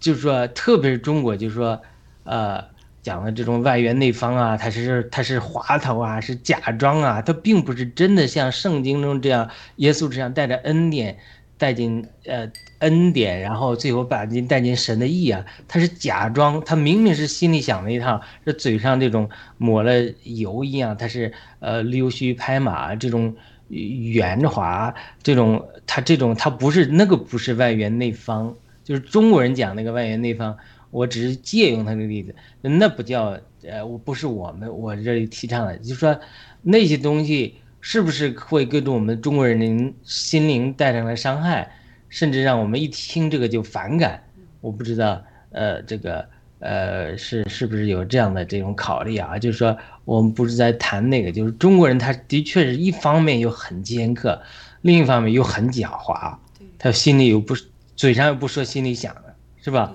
[0.00, 1.80] 就是说，特别是中国，就是说，
[2.24, 2.64] 呃，
[3.02, 11.18] 讲的这种外圆内方啊，它是它是滑头啊，是假装啊，它并不是真的像圣经中这样，耶稣这样带着恩典
[11.58, 19.92] 带进呃恩典，然后最后把您带进神的意啊，他是假装，他明明是心里想的一套，这嘴上这种抹了
[20.24, 23.34] 油一样，他是呃溜须拍马这种。
[23.68, 30.56] 圆滑这种，他这种他不是那个不是外圆内方，就是中国人讲那个外圆内方，
[30.92, 36.16] 我只是借用他的例子，那不叫呃，我不是我们我这里提倡的，就是说
[36.62, 37.56] 那些东西
[37.88, 41.70] 是不是会给着我们中国人的心灵带上来伤害，
[42.08, 44.20] 甚至让我们一听这个就反感，
[44.60, 46.28] 我不知道，呃，这个。
[46.58, 49.38] 呃，是是不是有这样的这种考虑啊？
[49.38, 54.42] 就是说，我们不是在谈那个，就是中国人，他的确是一方面又很尖刻，
[54.80, 56.36] 另一方面又很狡猾，
[56.78, 57.54] 他心里又不
[57.94, 59.94] 嘴上又不说心里想的，是吧？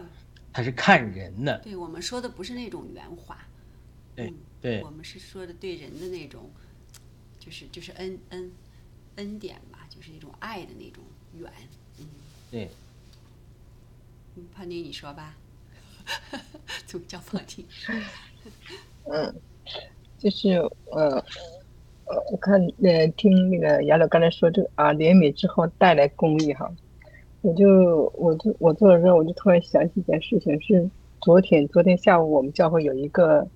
[0.54, 1.58] 他是看人的。
[1.58, 3.36] 对我们说的不是那种圆滑，
[4.16, 6.48] 对对，我们是说的对人的那种，
[7.42, 8.52] 就是就是恩恩
[9.16, 11.04] 恩典吧，就是一种爱的那种
[11.40, 11.52] 远，
[12.00, 12.06] 嗯，
[12.52, 12.70] 对。
[14.56, 15.36] 潘丁，你说吧。
[16.86, 17.66] 宗教放听。
[19.06, 19.34] 嗯，
[20.18, 20.50] 就是
[20.92, 21.18] 呃
[22.06, 26.72] 呃，我看呃听那个杨柳刚才说这个啊，怜悯之后带来公益哈，
[27.42, 30.90] 我就我就我做的时候，我就突然想起一件事情，是
[31.22, 33.48] 昨天昨天下午我们教会有一个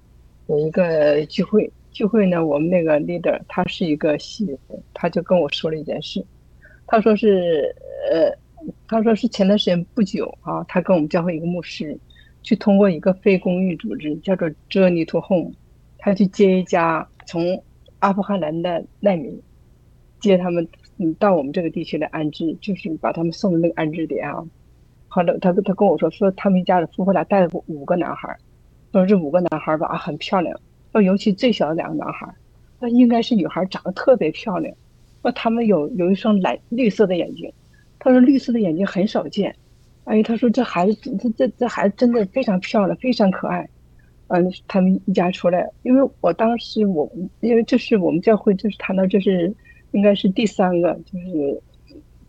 [0.48, 4.60] 有一个聚会，聚会呢，我们那个 leader 他是一个西人，
[4.94, 6.22] 他就跟我说了一件事，
[6.86, 7.74] 他说是
[8.12, 8.30] 呃
[8.86, 11.98] 他说是前段时间不久啊，他跟我们教会一个牧师。
[12.44, 15.52] 去通过一个非公益组织叫做 Journey to Home，
[15.98, 17.64] 他去接一家从
[17.98, 19.42] 阿富汗来的难民，
[20.20, 24.46] 接他们嗯到我们这个地区来安置，就是把他们送到那个安置点啊。
[25.08, 28.38] 好了，他他跟我说说他们一家的夫妇俩带了五个男孩，
[28.92, 30.56] 说这五个男孩吧啊很漂亮，
[31.02, 32.28] 尤其最小的两个男孩，
[32.80, 34.76] 那应该是女孩，长得特别漂亮，
[35.22, 37.52] 说他们有有一双蓝绿色的眼睛，
[38.00, 39.56] 他说绿色的眼睛很少见。
[40.06, 43.68] 哎，他说这孩子，这这这孩子真的非常漂亮，非常可爱。
[44.28, 49.54] 嗯，他们一家出来，因为我当时我，因为这是我们教会，就是谈到这是
[49.92, 51.62] 应该是第三个，就是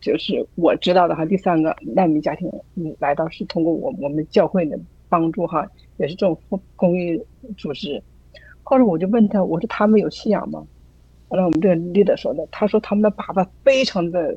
[0.01, 6.39] 就是我知道的哈，第三个难民家庭嗯来到是通过我我们教会的帮助哈，也是这种
[6.77, 7.19] 公益
[7.57, 8.03] 组织。
[8.69, 10.67] 后来我就问他，我说他们有信仰吗？
[11.29, 14.37] 后来我们这个 leader 说的，他说他们的爸爸非常的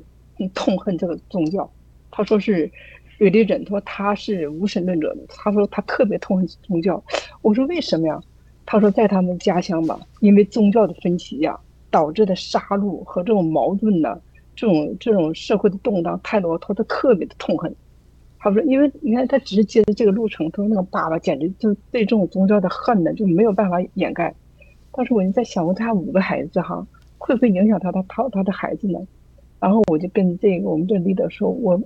[0.53, 1.67] 痛恨这个宗教，
[2.11, 2.71] 他说是。
[3.17, 7.03] 有的人说他是无神论者，他说他特别痛恨宗教。
[7.41, 8.17] 我说为什么呀？
[8.65, 11.59] 他说在他们家乡吧，因为宗教的分歧呀，
[11.91, 14.17] 导致的杀戮和这种矛盾呢，
[14.55, 17.75] 这种这种社会的动荡太多，他都特别的痛恨。
[18.39, 24.33] 他说，因为你看他只是接的这个路程，他说那个爸爸简直就对这种宗教的恨呢，就没有办法掩盖。
[24.93, 28.99] 当时我就在想，我他五个孩子哈，会不会影响他他他他的孩子呢？
[29.59, 31.81] 然后我就跟这个我们这 leader 说，我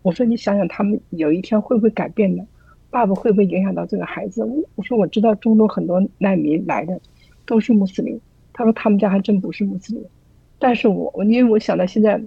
[0.00, 2.42] 我说你想想，他们有一天会不会改变呢？
[2.90, 4.42] 爸爸会不会影响到这个孩子？
[4.76, 6.98] 我说我知道中东很多难民来的
[7.44, 8.18] 都是穆斯林，
[8.54, 10.02] 他说他们家还真不是穆斯林，
[10.58, 12.18] 但是我因为我想到现在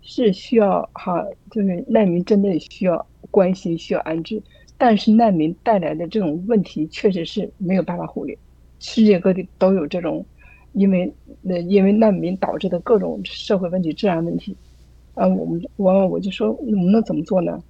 [0.00, 4.40] 是需要哈，就是难民真的需要关心，需要安置，
[4.78, 8.38] 但是难民带来的这种问题确实是没有办法忽略，
[8.78, 10.24] 世界各地都有这种。
[10.74, 11.12] 因为
[11.42, 14.56] 那因为难民导致的各种社会问题、治安问题，
[15.14, 17.62] 啊，我们我我就说我们能怎么做呢？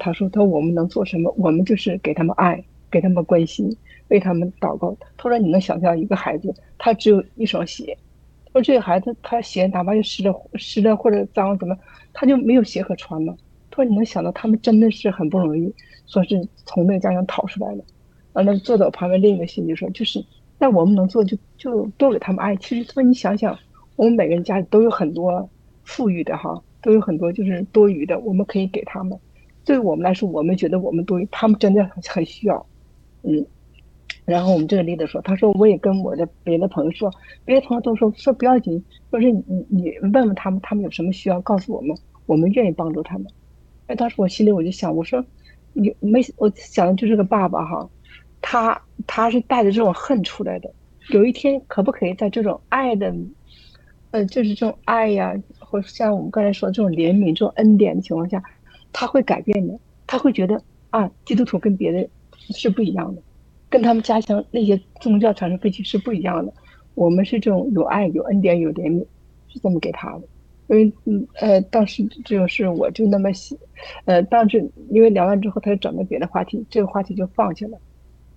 [0.00, 1.32] 他说他说我们能做什么？
[1.38, 2.60] 我们就是给他们爱，
[2.90, 3.70] 给他们关心，
[4.08, 4.96] 为他们祷告。
[5.16, 7.96] 他说你能想象一个孩子，他只有一双鞋，
[8.52, 11.78] 说这个孩子他鞋哪怕就湿了湿了或者脏怎么，
[12.12, 13.36] 他就没有鞋可穿吗？
[13.78, 15.72] 说你能想到他们真的是很不容易，
[16.06, 17.84] 说是从那个家乡逃出来的。
[18.32, 20.24] 完了坐在我旁边另一个心就说就是。
[20.60, 22.56] 那我们能做就就多给他们爱。
[22.56, 23.56] 其实说你想想，
[23.94, 25.48] 我们每个人家里都有很多
[25.84, 29.16] 富裕的哈，都有很多就是多余的，我们可以给他们。
[29.64, 32.66] 对我们来说，我们觉得我们多余，他们真的很很需要，
[33.22, 33.46] 嗯。
[34.24, 37.08] 然后我们这个 leader 说，他说我也跟我的别的朋友说，
[37.44, 43.28] 别的朋友都说说不要紧，说是你你问问他们，他们有什么需要告诉我们，我们愿意帮助他们。
[43.88, 45.24] 哎，当时我心里我就想，我说
[45.72, 47.90] 你没我想的就是个爸爸哈，
[48.40, 50.70] 他他是带着这种恨出来的，
[51.10, 53.12] 有一天可不可以在这种爱的，
[54.10, 58.42] 呃，就是这种爱呀，或像我们刚才说这种怜悯、这种恩典的情况下，
[58.92, 62.08] 他会改变的，他会觉得啊，基督徒跟别的
[62.50, 63.22] 是不一样的。
[63.70, 66.52] 跟他们家乡那些宗教产生废弃是不一样的，
[66.94, 69.04] 我们是这种有爱、有恩典、有怜悯，
[69.48, 70.22] 是这么给他的。
[70.68, 73.58] 因为嗯呃，当时就是我就那么想，
[74.04, 77.78] 呃，当时因为聊完之后，他又转到别的话题，这个话题就放弃了。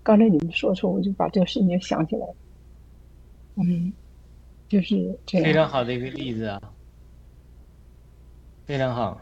[0.03, 2.35] 刚才你们说的时候，我就把这个事情想起来了。
[3.57, 3.93] 嗯，
[4.67, 5.45] 就是这样。
[5.45, 6.61] 非常好的一个例子啊，
[8.65, 9.21] 非常好。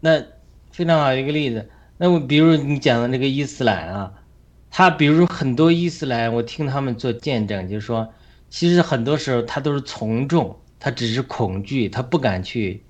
[0.00, 0.22] 那
[0.70, 4.14] 非常好一个例子，那我比如你讲的那个伊斯兰啊。
[4.72, 8.08] 他比如很多伊斯兰，我听他们做见证，就是说，
[8.48, 12.82] 其实很多时候他都是从众，他只是恐惧，他不敢去，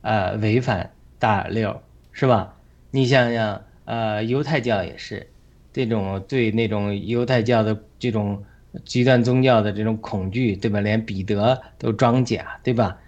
[0.00, 1.80] 呃，违反大六，
[2.10, 2.56] 是吧？
[2.90, 5.28] 你想想，呃，犹太教也是，
[5.72, 8.42] 这种对那种犹太教的这种
[8.84, 10.80] 极端宗教的这种恐惧，对吧？
[10.80, 12.98] 连彼得都装假，对吧？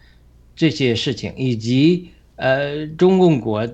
[0.54, 3.68] 这些事情，以及呃，中共国。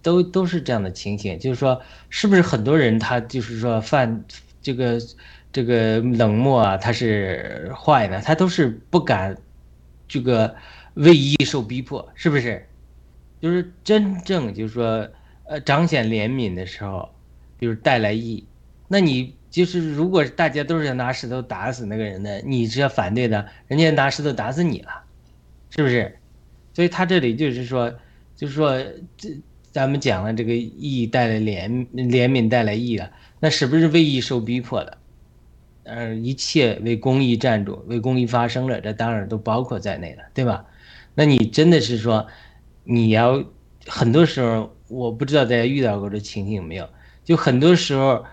[0.00, 4.24] 都都是这样的情形，就是说，是不是很多人他就是说犯
[4.62, 4.96] 这个
[5.52, 9.36] 这个冷漠啊，他是坏的，他都是不敢
[10.08, 10.56] 这个
[10.94, 12.66] 为义受逼迫，是不是？
[13.40, 15.08] 就是真正就是说，
[15.44, 17.08] 呃，彰显怜悯的时候，
[17.60, 18.44] 就是带来义。
[18.88, 24.90] 那你就是如果大家都是拿石头打死那个人的，你是要反对的，人家拿石头打死你了，
[25.70, 26.18] 是不是？
[26.72, 27.94] 所以他这里就是说，
[28.34, 28.82] 就是说
[29.16, 29.38] 这。
[29.70, 34.97] 咱们讲了这个义带来怜怜悯带来义了，那是不是为义受逼迫的？
[35.88, 40.64] 嗯，一切为公益站住，为公益发声了，这当然都包括在内了，对吧？
[41.14, 42.26] 那你真的是说，
[42.84, 43.42] 你要
[43.86, 46.88] 很多时候，我不知道大家遇到过这情形没有？
[47.24, 48.24] 就很多时候，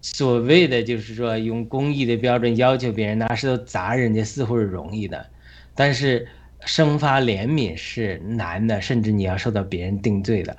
[0.00, 5.26] 所谓的就是说用公益的标准要求别人拿石头砸人家，似乎是容易的，
[5.74, 6.26] 但是。
[6.66, 10.56] 生发怜悯是难的，甚至你要受到别人定罪的，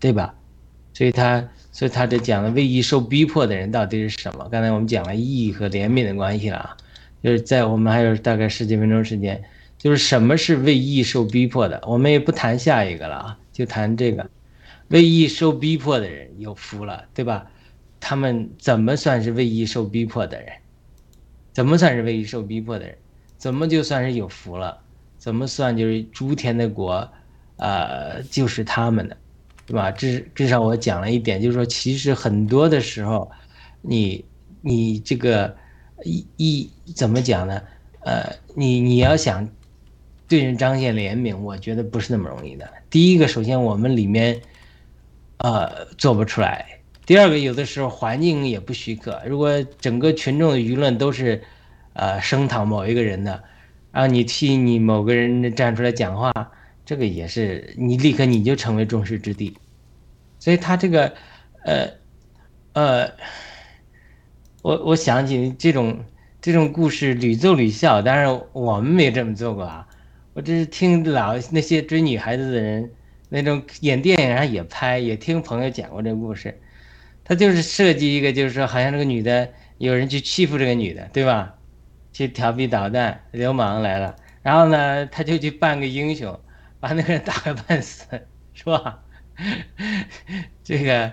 [0.00, 0.34] 对吧？
[0.92, 4.48] 所以他，所以他这讲了为义受逼迫的人到底是什么？
[4.50, 6.76] 刚才我们讲了义和怜悯的关系了啊，
[7.22, 9.44] 就是在我们还有大概十几分钟时间，
[9.76, 11.78] 就是什么是为义受逼迫的？
[11.86, 14.26] 我们也不谈下一个了啊，就谈这个，
[14.88, 17.46] 为义受逼迫的人有福了，对吧？
[18.00, 20.48] 他们怎么算是为义受逼迫的人？
[21.52, 22.96] 怎么算是为义受逼迫的人？
[23.36, 24.78] 怎么就算是有福了？
[25.18, 27.06] 怎么算就是诸天的国，
[27.56, 29.16] 呃，就是他们的，
[29.66, 29.90] 对吧？
[29.90, 33.30] 至至少我讲了一点，就是说，其实很多的时候，
[33.82, 34.24] 你
[34.62, 35.54] 你这个
[36.04, 37.60] 一一怎么讲呢？
[38.00, 39.48] 呃，你你要想
[40.28, 42.68] 对人彰显怜悯，我觉得不是那么容易的。
[42.88, 44.40] 第一个，首先我们里面
[45.38, 46.64] 呃做不出来；
[47.04, 49.20] 第二个，有的时候环境也不许可。
[49.26, 51.42] 如果整个群众的舆论都是
[51.94, 53.42] 呃声讨某一个人的。
[53.92, 56.30] 然后，你替你某个人站出来讲话，
[56.86, 59.54] 这个也是你立刻你就成为众矢之的，
[60.38, 61.12] 所以他这个，
[61.64, 61.90] 呃，
[62.74, 63.12] 呃，
[64.62, 66.02] 我我想起这种
[66.40, 69.86] 这种故事屡奏屡笑，但是我们没这么做过啊，
[70.32, 72.88] 我这是听老那些追女孩子的人
[73.28, 76.56] 那种演电影上也拍，也听朋友讲过这个故事，
[77.24, 81.52] 他就是设计一个，就是说好像这个女的有人去欺负这个女的，对吧？
[82.12, 86.40] 去调皮捣蛋，流氓来了，然后呢，他就去扮个英雄，
[86.86, 88.06] 把那个人打个半死，
[88.54, 89.02] 是吧？
[90.62, 91.12] 这个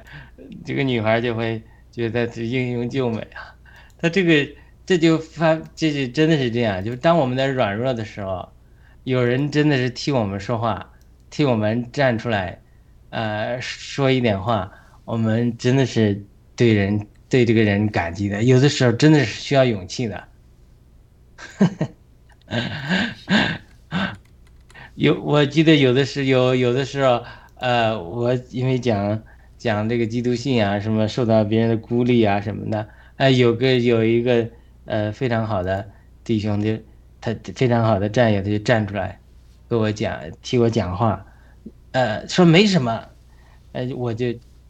[0.63, 3.55] 这个女孩就会觉得是英雄救美啊。
[3.97, 4.47] 她这个
[4.85, 8.47] 这就发，这就真的是这样，就是当我们在软弱的时候，
[9.03, 10.93] 有人真的是替我们说话，
[11.31, 12.61] 替我们站出来，
[13.09, 14.71] 呃，说一点话，
[15.05, 16.23] 我们真的是
[16.55, 18.43] 对人对这个人感激的。
[18.43, 20.27] 有的时候真的是需要勇气的。
[24.95, 27.23] 有，我记得有的是有，有的时候，
[27.55, 29.23] 呃，我因为讲
[29.57, 34.47] 讲这个基督信啊，什么受到别人的孤立啊什么的，哎，有个有一个
[34.85, 35.89] 呃非常好的
[36.23, 36.77] 弟兄就
[37.19, 39.19] 他非常好的战友，他就站出来
[39.67, 41.25] 跟我讲，替我讲话，
[41.93, 43.03] 呃，说没什么，
[43.71, 44.27] 呃，我就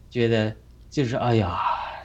[0.08, 0.54] 觉得
[0.88, 1.58] 就是哎呀，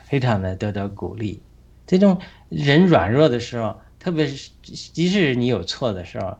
[0.03, 1.41] 非常的得到鼓励，
[1.87, 3.79] 这种人软弱的时候。
[4.01, 6.37] 特别是，即使你有错的时候，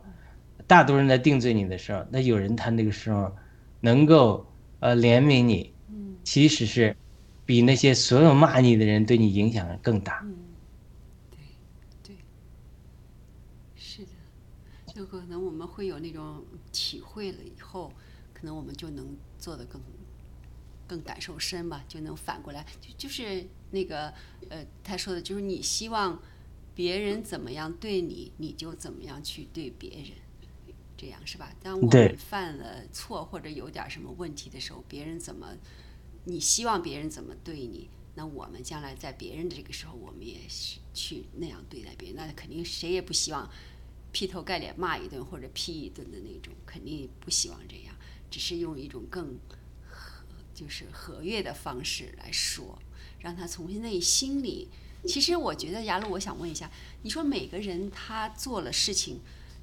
[0.70, 3.36] 大多人在定罪你的时候，那有人他那个时候
[3.80, 4.46] 能够
[4.78, 5.74] 呃怜悯你，
[6.22, 6.96] 其实是
[7.44, 10.24] 比那些所有骂你的人对你影响更大。
[11.28, 11.38] 对，
[12.04, 12.16] 对，
[13.74, 14.10] 是的，
[14.94, 17.92] 就可能我们会有那种体会了以后，
[18.32, 19.82] 可能我们就能做得更
[20.86, 24.14] 更感受深吧，就能反过来，就就是那个
[24.48, 26.22] 呃，他说的就是你希望
[26.76, 30.10] 别人怎么样对你，你就怎么样去对别人。
[31.00, 31.50] 这样是吧？
[31.62, 35.56] 当我们犯了错或者有点什么问题的时候，别人怎么，
[36.24, 42.16] 你希望别人怎么对你，那我们将来在别人的这个时候，我们也是去那样对待别人。
[42.18, 43.50] 那肯定谁也不希望
[44.12, 47.94] 劈头盖脸骂一顿或者批一顿的那种，肯定不希望这样。
[48.30, 49.38] 只是用一种更
[49.88, 50.22] 和
[50.52, 52.78] 就是和悦的方式来说，
[53.20, 54.68] 让他从内心里。
[55.06, 56.70] 其实我觉得，雅鲁，我想问一下，
[57.00, 59.20] 你说每个人他做了事情。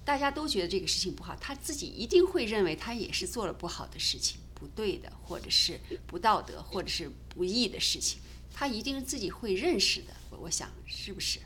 [0.07, 8.21] 大家都觉得这个事情不好，他自己一定会认为他也是做了不好的事情、不对的，或者是不道德，或者是不义的事情，
[8.53, 10.13] 他一定自己会认识的。
[10.29, 11.41] 我我想是不是？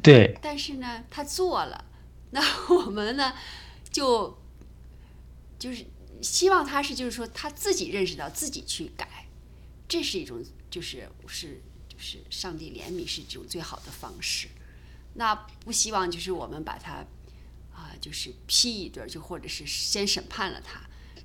[0.00, 1.86] 对，但是呢，他做了，
[2.30, 2.40] 那
[2.72, 3.34] 我们呢，
[3.90, 4.38] 就
[5.58, 5.84] 就是
[6.22, 9.26] 希望他是，就是说他自己认识到自己去改，
[9.88, 14.46] 这是一种，就是是就是上帝怜悯是这种最好的方式。
[15.16, 17.04] 那不希望就是我们把他
[17.74, 20.80] 啊，就是批一顿，就或者是先审判了他，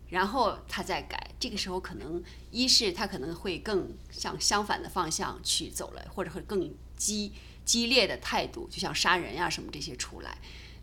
[0.10, 1.30] 然后他再改。
[1.40, 7.34] 这个时候可能一是他可能会更向相反的方向去走了，或者会更激
[7.66, 10.38] 激烈的态度，就像杀人呀、什么这些出来。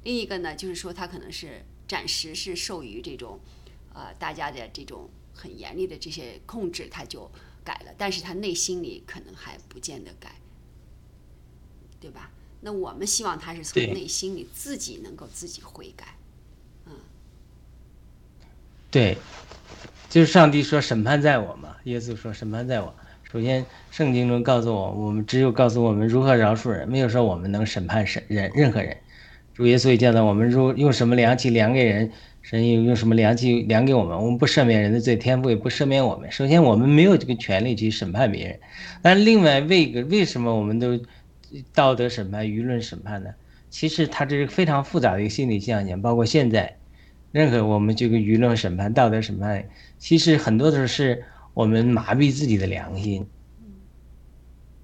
[0.04, 3.40] 另一个呢，就是说他可能是暂时是受于这种
[3.94, 7.30] 呃大家的这种很严厉的这些控制，他就
[7.64, 10.40] 改了，但是他内心里可能还不见得改，
[12.00, 12.30] 对吧？
[12.60, 16.06] 那我们希望他是从内心里自己能够自己悔改，
[16.86, 16.92] 嗯
[18.90, 19.16] 对，
[20.08, 22.94] 就是上帝说审判在我嘛，耶稣说审判在我。
[23.30, 28.96] 首先，圣经中告诉我，我们只有告诉我们如何饶恕人，没有说我们能审判审人任何人。
[29.54, 34.16] 主耶稣也教导我们，如用什么量器量给人，神又用什么量器量给我们。
[34.16, 36.32] 我们不赦免人的罪，天父也不赦免我们。
[36.32, 38.58] 首先，我们没有这个权利去审判别人。
[39.02, 40.98] 但另外，为个为什么我们都
[41.74, 43.30] 道德审判、舆论审判呢？
[43.70, 46.76] 其实它这是非常复杂的一个心理现象，包括现在。
[47.30, 49.68] 任何我们这个舆论审判、道德审判，
[49.98, 51.22] 其实很多都是
[51.52, 53.28] 我们麻痹自己的良心。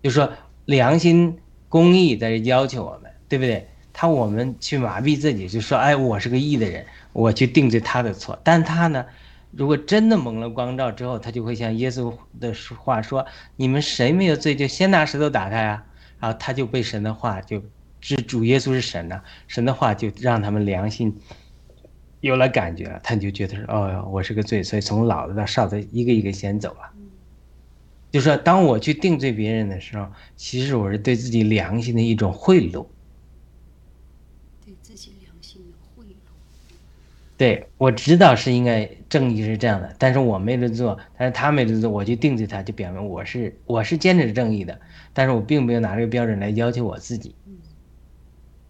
[0.02, 0.30] 就说
[0.66, 1.38] 良心、
[1.70, 3.66] 公义在这要求我们，对不对？
[3.94, 6.84] 他我们去麻痹自己，就说哎，我是个义的人，
[7.14, 8.38] 我去定罪他的错。
[8.44, 9.06] 但他呢，
[9.50, 13.24] 如果真的蒙了光照之后，他就会像耶稣的话说
[13.56, 15.86] ：“你们谁没有罪，就先拿石头打开啊。”
[16.24, 17.62] 然后他就被神的话就，
[18.00, 21.14] 知主耶稣是神呐、神的话就让他们良心。
[22.22, 26.90] 有了感觉了，他就觉得说：“哦，我是个罪，所以从老的到少的，一个一个先走了。”
[28.10, 32.86] 就说当我去定罪别人的时候，其实我是对自己良心的一种贿赂。
[34.64, 36.08] 对自己良心的贿赂。
[37.36, 44.80] 对我知道是应该正义是这样的，但是我没得做，但是他没得做，我去定罪他，就表明我是我是坚持正义的，
[45.14, 47.34] 但是我并没有拿这个标准来要求我自己。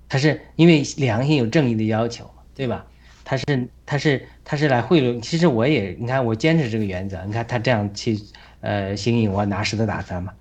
[0.09, 2.87] 他是因为良心有正义的要求，对吧？
[3.25, 8.21] 他是他是他是来贿赂，其实我也你看我坚持这个原则，你看他这样去
[8.61, 10.35] 呃行淫，我拿石头打他嘛，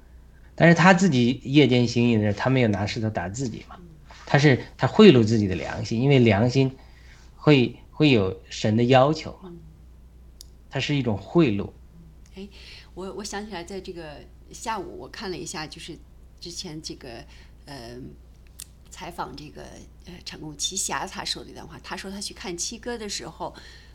[0.53, 3.77] 但是他自己夜间行淫的时候，他没有拿石头打自己嘛，
[4.25, 6.75] 他是他贿赂自己的良心，因为良心
[7.37, 9.49] 会会有神的要求嘛，
[10.69, 11.69] 它是一种贿赂。
[12.35, 12.47] 哎，
[12.93, 14.17] 我我想起来，在这个
[14.53, 15.97] 下午我看了一下，就是
[16.39, 17.25] 之前这个
[17.65, 17.97] 呃
[18.89, 19.63] 采访这个
[20.05, 23.53] 呃成功奇侠他说的一段话，他说他去看七哥的时候，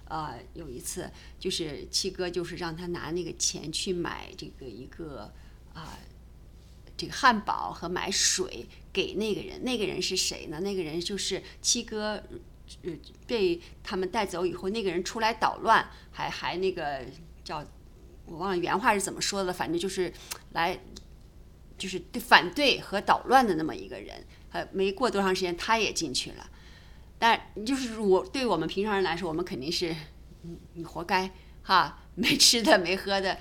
[0.09, 5.33] 呃有一次就是七哥就是让他拿那个钱去买这个一个
[5.75, 5.97] 啊、
[6.97, 10.59] 这个汉堡和买水给那个人，那个人是谁呢？
[10.61, 12.23] 那个人就是七哥。
[12.83, 12.93] 呃，
[13.27, 17.03] 被他们带走以后，那个人出来捣乱，还还那个
[17.43, 17.67] 叫
[18.29, 20.13] 我忘了原话是怎么说的，反正就是
[20.53, 20.79] 来
[21.77, 24.25] 就是对反对和捣乱的那么一个人。
[24.51, 26.51] 呃，没过多长时间，他也进去了。
[27.19, 29.95] 但就是我对我们平常人来说，我们肯定是
[30.43, 31.31] 你你活该
[31.63, 33.39] 哈，没吃的没喝的，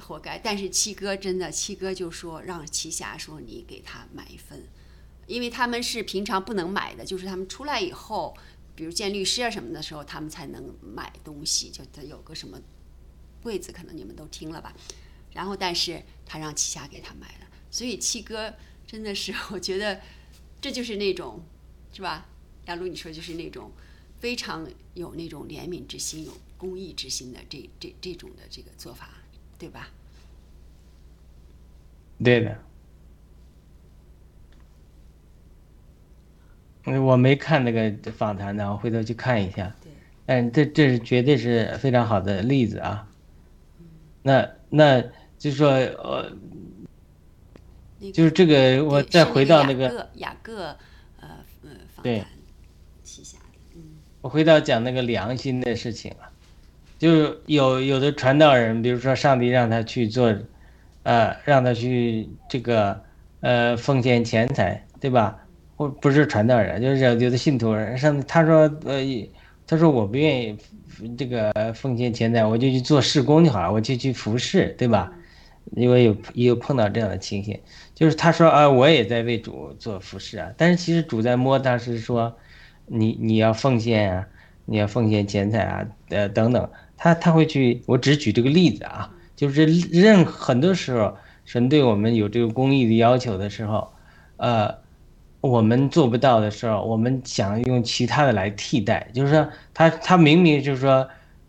[0.00, 0.38] 活该。
[0.38, 4.66] 但是七哥真的，七哥就说让奇侠说你给他买一份，
[5.26, 8.34] 因为他们是平常不能买的，就是他们出来以后。
[8.74, 12.58] 比如见律师啊什么的时候，他们才能买东西，就他有个什么
[13.42, 14.72] 柜子，可能你们都听了吧。
[15.32, 18.54] 然后，但是他让旗下给他买了，所以七哥
[18.86, 20.00] 真的是， 我觉得
[20.60, 21.42] 这就是那种，
[21.92, 22.26] 是吧？
[22.66, 23.72] 亚茹你说就是那种
[24.20, 29.10] 非常有那种怜悯之心、有公益之心的这这这种的这个做法，
[29.58, 29.88] 对吧？
[32.22, 32.62] 对的。
[36.84, 39.74] 嗯，我没看那个访谈呢，我回头去看一下。
[39.82, 39.92] 对。
[40.26, 43.08] 嗯，这这是绝对是非常好的例子啊。
[44.22, 45.00] 那那
[45.36, 46.32] 就是说，呃，
[48.12, 50.76] 就是这个，我再回到那个雅各，
[51.20, 51.70] 呃呃
[52.02, 52.24] 对
[53.02, 54.00] 旗下的，嗯。
[54.20, 56.30] 我回到讲那个良心的事情啊，
[56.98, 60.32] 就是有有的传道人，比如说上帝让他去做，
[61.02, 63.02] 呃，让他去这个
[63.40, 65.36] 呃奉献钱财，对吧？
[65.74, 69.00] 或不是传道人，就是有的信徒人上，他说呃，
[69.72, 70.58] 他说我不愿意
[71.16, 75.10] 这个奉献钱财，我就去做事工就好了，我就去服侍，对吧？
[75.74, 77.58] 因为有也有碰到这样的情形，
[77.94, 82.36] 就是他说啊，我也在为主做服侍啊，但是其实主在摸他是说，
[82.84, 84.28] 你你要奉献啊，
[84.66, 86.68] 你要奉献钱财啊，呃等等，
[86.98, 91.16] 他他会去，我只举这个例子啊，就是任很多时候
[91.46, 93.90] 神对我们有这个公益的要求的时候，
[94.36, 94.81] 呃。
[95.42, 101.06] 我们做不到的时候，我们想用其他的来替代，就是说，他他明明就是说，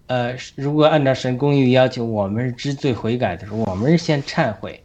[0.07, 4.81] 呃，如果按照神公义的要求，我们是知罪悔改的时候，我们是先忏悔，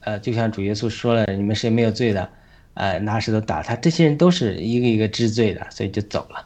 [0.00, 2.26] 呃，就像主耶稣说了，你们谁没有罪的，
[2.72, 6.42] 呃，拿石头打他，这些人都是一个一个知罪的，所以就走了，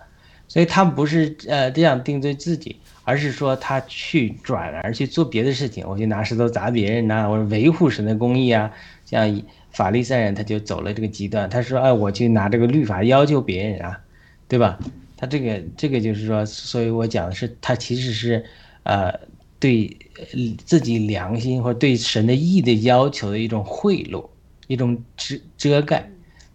[0.49, 8.69] 所以他不是呃这样定罪自己，而是说他去转而去做别的事情，我去拿石头砸别人呐，我维护神的公义啊，
[9.05, 9.41] 像。
[9.73, 14.01] 法利赛人他就走了这个极端，他说：“哎，我去拿这个律法要求别人啊，
[14.49, 14.79] 对吧？
[15.17, 18.45] 他这个这个就是说，所以我讲的是他其实是，
[18.83, 19.13] 呃，
[19.59, 19.97] 对
[20.65, 24.27] 自己良心或对神的义的要求的一种贿赂，
[24.67, 26.11] 一种遮遮盖。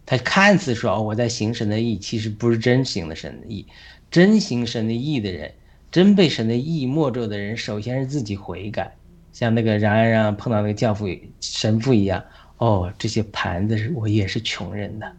[0.06, 3.66] 他看似说哦，我在行神的义，其实不是真行的神的义。
[4.12, 5.54] 真行神的义的人，
[5.92, 8.96] 真被神的义没住的人，首先是自己悔改，
[9.32, 11.08] 像那个然而让碰到那个教父
[11.40, 12.24] 神父一样。”
[12.58, 15.12] 哦，这些盘子是我也是穷人的，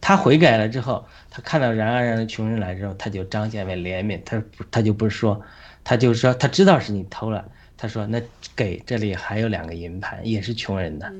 [0.00, 5.40] 他悔改了之后，他看到然而然的穷人来之后，他就彰显为怜悯，他他就不是说，
[5.82, 7.48] 他就说他知道是你偷了，
[7.78, 8.20] 他说那
[8.54, 11.10] 给这里还有两个银盘，也是穷人的，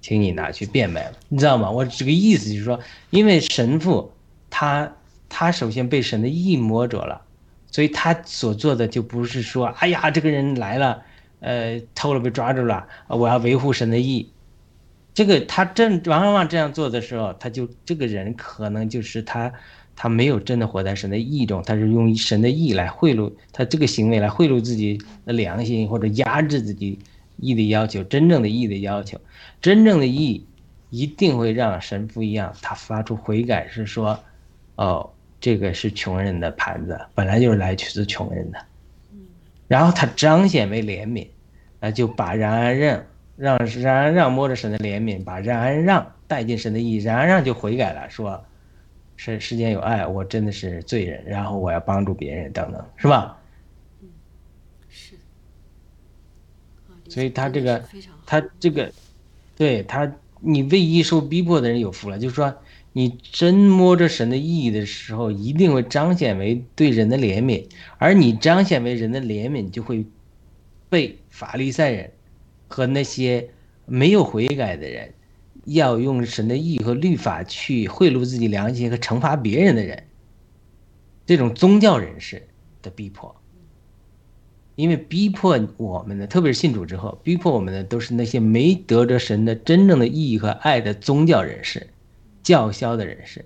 [0.00, 1.70] 请你拿去变卖了，你知道吗？
[1.70, 2.80] 我这个意思就是说，
[3.10, 4.12] 因为神父
[4.50, 4.92] 他
[5.28, 7.22] 他首先被神的意摸着了，
[7.70, 11.02] 所以他所做的就不是说，哎呀这个人来了，
[11.38, 14.28] 呃偷了被抓住了，我要维护神的意。
[15.16, 19.50] 这个他正往往这样做的时候，他就这个人可能就是他，
[19.96, 26.98] 他没有真的活在神的意中，他是用神的意来贿赂他这个行为来贿赂自己的良心或者压制自己
[27.38, 29.18] 义的要求，真正的义的要求，
[29.62, 30.46] 真正的义
[30.90, 34.22] 一定会让神父一样，他发出悔改，是说，
[34.74, 35.10] 哦，
[35.40, 38.58] 这个是穷人的盘子，本来就是来取自穷人的，
[39.66, 41.28] 然后他彰显为怜悯，
[41.80, 43.02] 那就把然而让。
[43.36, 48.42] 让然而让摸着神的怜悯，把然而让带进神的意，然而让就悔改了，说，
[49.16, 53.38] 世世间有爱，我真的是罪人，然后我要帮助别人等等，是吧？
[54.00, 54.08] 嗯，
[54.88, 55.16] 是。
[57.08, 57.84] 所以他这个，
[58.24, 58.90] 他这个，
[59.54, 60.10] 对他，
[60.40, 62.56] 你为义受逼迫的人有福了，就是说，
[62.92, 67.66] 你真摸着神的意义的时候，一定会彰显为对人的怜悯，
[67.98, 70.06] 而你彰显为人的怜悯，就会
[70.88, 72.10] 被法利赛人。
[72.68, 73.50] 和那些
[73.84, 75.14] 没有悔改的人，
[75.64, 80.04] 要用神的义和律法去贿赂自己良心和惩罚别人的人，
[81.24, 82.46] 这种宗教人士
[82.82, 83.34] 的逼迫，
[84.74, 91.88] 因为逼迫我们的，特别是信主之后，逼迫我们的都是那些没得着神的真正的意义和爱的宗教人士、
[92.42, 93.44] 教销的人士。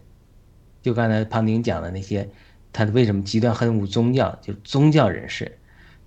[0.82, 2.28] 就刚才庞丁讲的那些，
[2.72, 5.58] 他为什么极端恨恶宗教，就宗教人士。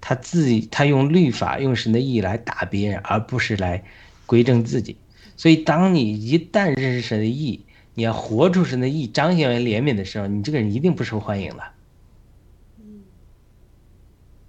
[0.05, 3.81] 他自己，他用律法、用神的意来打别人，而不是来
[4.25, 4.97] 归正自己。
[5.37, 11.63] 所以，当你一旦认识神的意，你要活出神的意，彰显为怜悯的时候，你这个人一定不受欢迎的。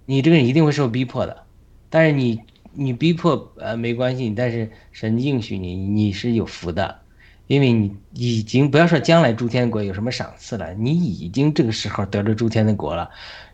[0.05, 1.45] 你这个人一定会受逼迫的。
[1.89, 2.41] 但是你，
[2.73, 6.99] 你逼迫呃没关系，但是神应许你，你是有福的，
[7.47, 13.09] 因为你已经不要说将来诸天国有什么赏赐了，你已经这个时候得着诸天的国了，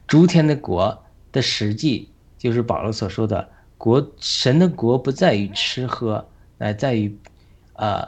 [0.08, 1.04] 诸天的国。
[1.32, 6.28] 的实际就是保罗所说的国神的国不在于吃喝，
[6.58, 7.18] 乃在于，
[7.74, 8.08] 呃，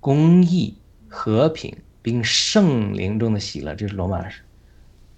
[0.00, 0.76] 公义、
[1.08, 3.74] 和平并圣灵中的喜乐。
[3.74, 4.24] 这是罗马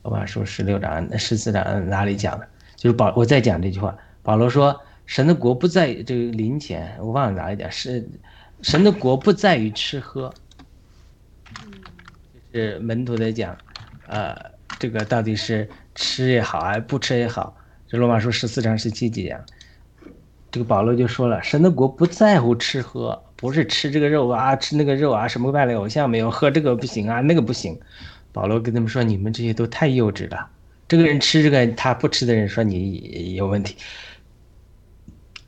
[0.02, 2.48] 罗马书十六章、十四章哪里讲的？
[2.76, 8.08] 就是保我再讲这句话，保罗说神的国不在于这个临前，我忘了哪里讲是
[8.62, 10.32] 神的国不在于吃喝，
[12.52, 13.54] 是门徒在讲
[14.06, 14.34] 呃，
[14.80, 17.54] 这个到底是吃也好啊，不吃也好，
[17.86, 19.44] 这罗马书十四章十七节啊，
[20.50, 27.78] 这个保罗就说了，神的国不在乎吃喝，不是吃这个肉啊，吃那个肉啊，什么拜的偶像没有，喝这个不行啊，那个不行。
[28.32, 30.48] 保罗跟他们说，你们这些都太幼稚了。
[30.88, 33.76] 这个人吃这个，他不吃的人说你有问题。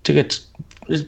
[0.03, 0.43] 这个吃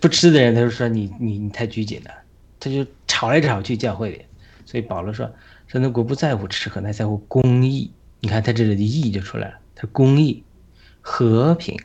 [0.00, 2.10] 不吃的人，他就说你你你太拘谨了，
[2.58, 4.22] 他就吵来吵去教会里。
[4.64, 5.30] 所以保罗说，
[5.66, 7.92] 神的国不在乎吃喝，乃在乎公义。
[8.24, 10.42] 你看他这里的义就出来了，他公义、
[11.02, 11.78] 和平，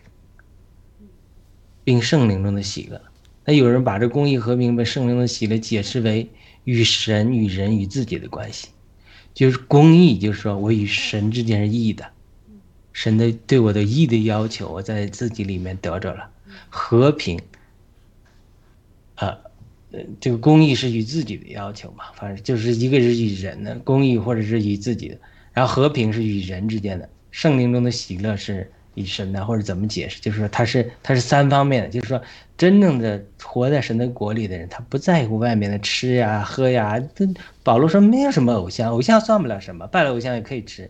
[1.83, 3.01] 并圣灵中的喜乐。
[3.43, 6.29] 那有人把这公义、和平被圣灵的喜乐解释为
[6.63, 8.69] 与神、与人、与自己的关系，
[9.33, 12.09] 就是公义，就是说我与神之间是义的，
[12.93, 16.31] 神的对我的义的要求，我在自己里面得着了。
[16.69, 17.37] 和平，
[19.15, 19.37] 啊，
[19.91, 25.17] 呃，这个公益是与自己的要求嘛，反正就是一个是与人的公益，或者是与自己的，
[25.53, 30.19] 然后和平是与人之间的，圣灵中的喜乐是与神的，或者怎么解释？
[30.21, 32.21] 就是说它是它是三方面的，就是说
[32.57, 36.99] 真正的活在神的国里的人，他不在乎外面的吃呀喝呀。
[37.15, 37.25] 这
[37.63, 40.89] 保罗说没有什么偶像，偶像算不了什么，拜了偶像也可以吃，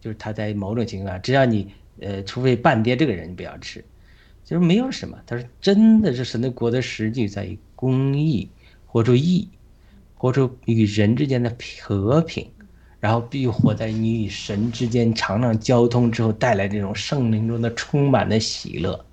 [0.00, 3.84] 就是他在某种情况下，只要你呃，除非半跌这个人，你不要吃。
[4.44, 8.50] 就是没有什么，他说真的是神的国的实际在于公义，
[8.84, 9.48] 活出义，
[10.14, 12.46] 活出与人之间的和平，
[13.04, 19.04] 然后必活在你与神之间常常交通之后带来这种圣灵中的充满的喜乐，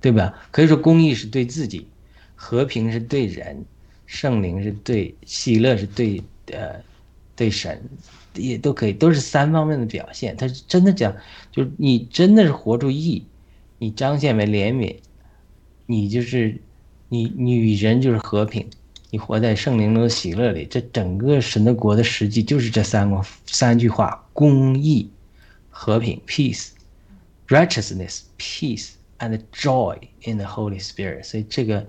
[0.00, 0.34] 对吧？
[0.50, 1.86] 可以说公义是对自己，
[2.34, 3.64] 和平是对人，
[4.06, 6.82] 圣灵是对喜乐是对呃
[7.36, 7.80] 对神，
[8.34, 10.36] 也都可以，都是三方面的表现。
[10.36, 11.14] 他是真的讲，
[11.52, 13.24] 就是你真的是活出义。
[13.78, 14.96] 你彰显为怜悯，
[15.86, 16.60] 你就是
[17.08, 18.68] 你，你与人就是和平，
[19.10, 20.64] 你活在圣灵中的喜乐里。
[20.64, 25.10] 这整个神的国的实际就是这三个三句话：公义、
[25.68, 31.24] 和平 （peace），righteousness（peace） and joy in the Holy Spirit。
[31.24, 31.86] 所以这个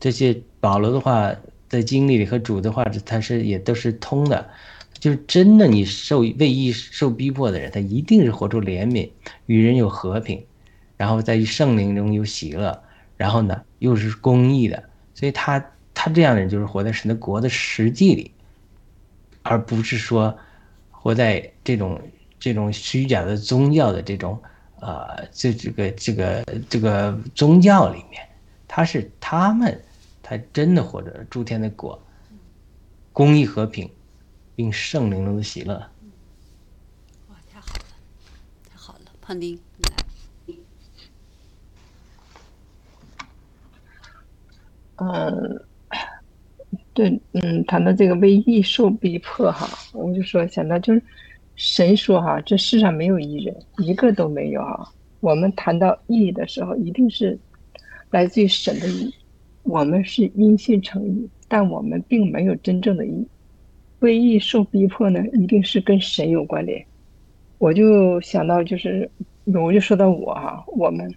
[0.00, 1.34] 这些保罗的话
[1.68, 4.48] 在经历里和主的话，他是也都是通的。
[4.98, 9.10] 就是真的，你受为义受逼迫的人，他一定是活出怜悯，
[9.46, 10.44] 与人有和平。
[10.96, 12.80] 然后在圣灵中有喜乐，
[13.16, 18.32] 然后呢又是公义的，所以他他这样的人就是活在神的国的实际里，
[19.42, 20.36] 而不是说
[20.90, 22.00] 活在这种
[22.40, 24.40] 这种虚假的宗教的这种
[24.80, 28.28] 呃这这个这个这个宗教里面，
[28.66, 29.84] 他是他们
[30.22, 32.00] 他真的活着诸天的国，
[33.12, 33.90] 公益和平，
[34.56, 35.74] 并圣灵中的喜乐。
[37.28, 37.84] 哇，太好了，
[38.70, 39.58] 太好了，胖丁。
[44.96, 45.64] 嗯，
[46.94, 51.02] 对，嗯，谈到这个为义受逼迫哈，我就说想到就是
[51.56, 54.92] 神说哈，这世上没有义人，一个都没有哈。
[55.20, 57.38] 我们谈到义的时候，一定是
[58.10, 59.14] 来自于神的义，
[59.62, 63.26] 我们是因信成义，但我们并没有真正的义。
[64.00, 66.84] 为义受逼迫呢，一定是跟神有关联。
[67.58, 69.08] 我就想到就是，
[69.44, 71.12] 我就说到我哈，我们。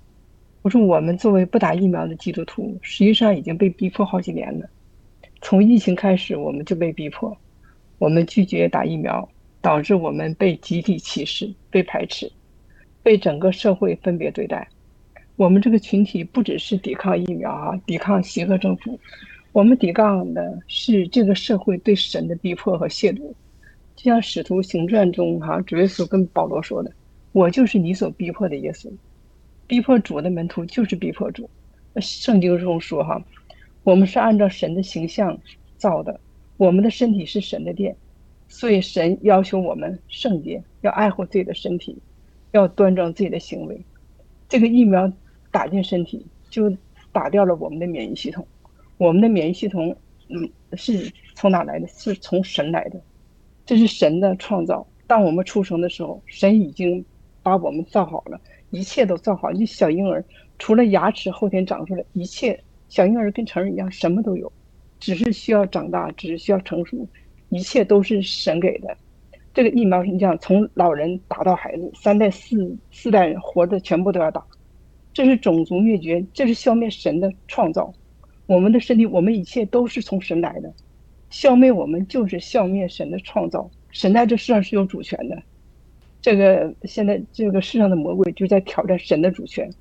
[0.62, 4.68] 我说，我们作为不打疫苗的基督徒，实际上已经被逼迫好几年了。
[5.48, 7.38] 从疫情开始，我们就被逼迫，
[8.00, 9.30] 我们拒绝打疫苗，
[9.62, 12.32] 导致我们被集体歧视、被排斥、
[13.04, 14.68] 被整个社会分别对待。
[15.36, 19.00] 我们这个群体不只是抵抗疫苗啊，抵抗邪恶政府，
[19.52, 23.32] 我们抵抗的是这个社会对神的逼迫和亵渎。
[23.96, 26.92] 就像《使徒行传》中哈，主耶稣跟保罗说的
[27.34, 28.92] ：“我就是你所逼迫的耶稣。”
[29.68, 31.48] 逼迫主的门徒就是逼迫主。
[32.02, 33.24] 圣经中说：“哈，
[33.86, 35.38] 我们是按照神的形象
[35.78, 36.20] 造的，
[36.58, 37.96] 我们的身体是神的殿，
[38.48, 41.96] 所以神要求我们圣洁，要爱护自己的身体，
[42.52, 43.80] 要端正自己的行为。
[44.50, 45.14] 这个疫苗
[45.52, 46.76] 打进身体，就
[47.12, 48.48] 打掉了我们的免疫系统。
[48.98, 49.96] 我们的免疫系统，
[50.30, 51.88] 嗯，是从哪来的？
[51.88, 53.00] 是从神来的，
[53.68, 54.88] 这是神的创造。
[55.06, 57.06] 当我们出生的时候，神已经
[57.44, 60.26] 把我们造好了。”一切都造好，就小婴儿，
[60.58, 64.52] 除了牙齿后天长出来，一切小婴儿跟成人一样，什么都有，
[65.00, 67.08] 只是需要长大，只是需要成熟，
[67.50, 68.96] 一切都是神给的。
[69.54, 74.46] 这个疫苗，你讲从老人打到孩子，三代四四代人活着全部都要打，
[75.14, 77.94] 这是种族灭绝，这是消灭神的创造。
[78.48, 80.74] 我们的身体，我们一切都是从神来的，
[81.30, 83.70] 消灭我们就是消灭神的创造。
[83.92, 85.42] 神在这世上是有主权的。
[86.22, 89.72] 这个现在这个世上的魔鬼就在挑战神的主权，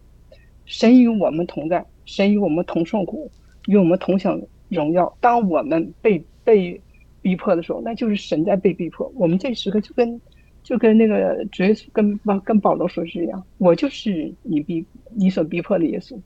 [0.66, 3.30] 神与我们同在，神与我们同受苦，
[3.66, 5.16] 与我们同享荣耀。
[5.20, 6.80] 当我们被被
[7.22, 9.10] 逼迫的时候，那就是神在被逼迫。
[9.14, 10.20] 我们这时刻就跟
[10.62, 16.18] 就跟那个主耶稣跟跟保罗说是一样，我就是你逼你所逼迫的耶稣，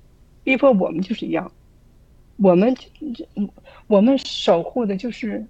[0.44, 1.50] 逼迫我们就是一样，
[2.36, 2.74] 我们
[3.86, 5.44] 我们守护的就是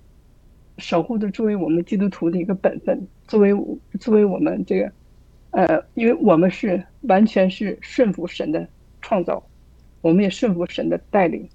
[0.78, 3.54] 守护的作为我们基督徒的一个本分，作为
[4.00, 4.92] 作为我们这个
[5.50, 8.66] 呃，因为我们是完全是顺服神的
[9.00, 9.42] 创造，
[10.00, 11.48] 我们也顺服神的带领，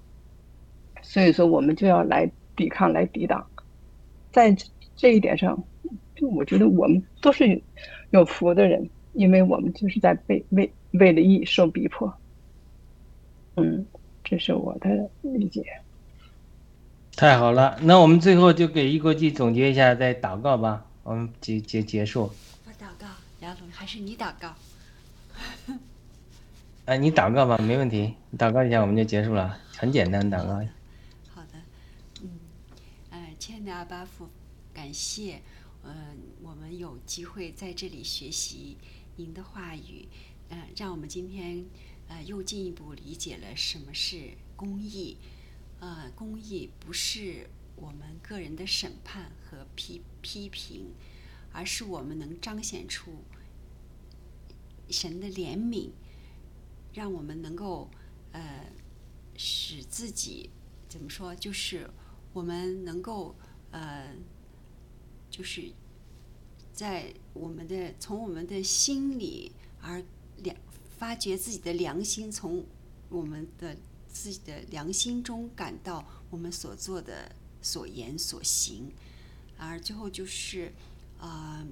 [1.01, 3.45] 所以说我们就要来抵抗来抵挡，
[4.31, 4.55] 在
[4.95, 5.63] 这一点上。
[6.15, 7.59] 就我觉得我们都是
[8.11, 12.13] 有福的人，因为我们就是在被为为了义受逼迫。
[13.55, 13.83] 嗯，
[14.23, 15.65] 这是我的理解。
[17.15, 20.85] 太好了，那我们最后就给一国际总结一下，再祷告吧。
[21.03, 22.31] 我们结结结束。
[22.65, 23.07] 我祷告，
[23.41, 24.53] 杨总，还是你祷告。
[26.85, 28.13] 哎，你祷告吧，没问题。
[28.29, 30.55] 你祷告一下，我们就结束了，很简单，祷告。
[31.29, 31.53] 好的，
[32.21, 32.29] 嗯，
[33.09, 34.27] 呃，亲爱的阿巴父，
[34.73, 35.41] 感谢。
[35.81, 38.77] 呃，我们有机会在这里学习
[39.15, 40.09] 您的话语，
[40.49, 41.63] 呃，让我们今天
[42.09, 45.15] 呃又进一步理解了什么是公义。
[45.79, 50.91] 呃，公义不是我们个人的审判和批批评，
[51.53, 53.23] 而是我们能彰显出
[54.89, 55.89] 神的怜悯，
[56.93, 57.89] 让我们能够
[58.31, 58.65] 呃
[59.35, 60.49] 使自己
[60.87, 61.89] 怎么说，就是
[62.33, 63.35] 我们能够
[63.71, 64.15] 呃。
[65.35, 65.73] 就是
[66.71, 70.03] 在我们的从我们的心里而
[70.43, 70.55] 良
[70.95, 72.63] 发掘自己的良心，从
[73.09, 73.75] 我们的
[74.07, 78.91] 自己的良心中感到我们所做的所言所行，
[79.57, 80.71] 而最后就是
[81.19, 81.65] 啊，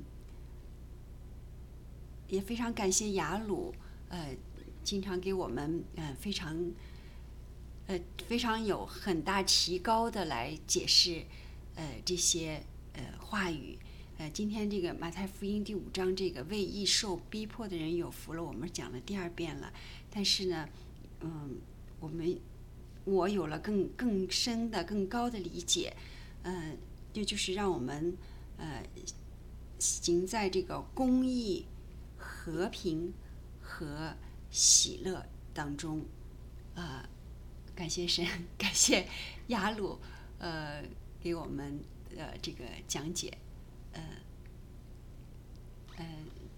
[2.28, 3.76] 也非常感谢雅鲁
[4.10, 4.36] 呃，
[4.84, 6.72] 经常给我们呃非常
[7.88, 11.26] 呃非常有很大提高的来解释
[11.76, 12.64] 呃这些。
[12.94, 13.80] 呃，话语，
[14.18, 19.72] 呃，今天这个马太福音第五章这个为义受逼迫的人有福了，我们讲了第二遍了。
[20.10, 20.68] 但是呢，
[21.22, 21.56] 嗯，
[22.02, 22.38] 我们
[23.06, 25.96] 我有了更更深的、更高的理解，
[26.44, 26.78] 嗯，
[27.14, 28.14] 这就是让我们
[28.58, 28.84] 呃
[29.80, 31.66] 行在这个公义、
[32.18, 33.14] 和平
[33.62, 34.18] 和
[34.52, 36.06] 喜乐当中。
[36.76, 37.04] 呃，
[37.74, 38.26] 感谢神，
[38.58, 39.08] 感谢
[39.48, 39.98] 雅鲁，
[40.38, 40.84] 呃，
[41.20, 41.84] 给我们。
[42.18, 43.38] 呃，这个讲解，
[43.94, 44.04] 呃，
[45.96, 46.06] 呃，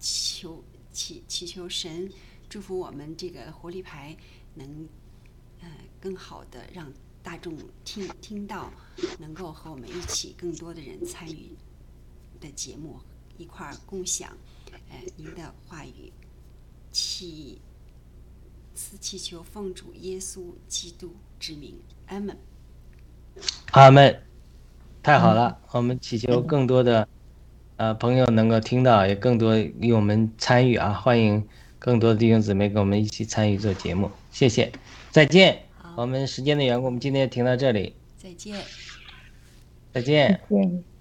[0.00, 2.12] 求祈祈求神
[2.48, 4.16] 祝福我们这个活力牌
[4.54, 4.88] 能
[5.60, 5.68] 呃
[6.00, 6.92] 更好的让
[7.22, 8.68] 大众听听到，
[9.20, 11.50] 能够和我们一起更多的人参与
[12.40, 12.98] 的节目
[13.38, 14.36] 一块儿共享，
[14.90, 16.12] 呃，您的话语，
[16.90, 17.60] 祈
[18.74, 22.36] 此祈求奉主耶稣基督之名，阿门，
[23.70, 24.20] 阿门。
[25.02, 27.06] 太好了，我们祈求更多的
[27.76, 30.92] 呃朋友能够听到，也更多与我们参与啊！
[30.94, 31.46] 欢迎
[31.78, 34.72] 更多的弟兄姊妹跟我们一起参与做节目，谢谢，
[35.10, 35.62] 再见。
[35.94, 37.94] 我们时间的缘故，我们今天停到这里。
[38.16, 38.56] 再见。
[39.92, 40.40] 再见。
[40.50, 40.93] 再见。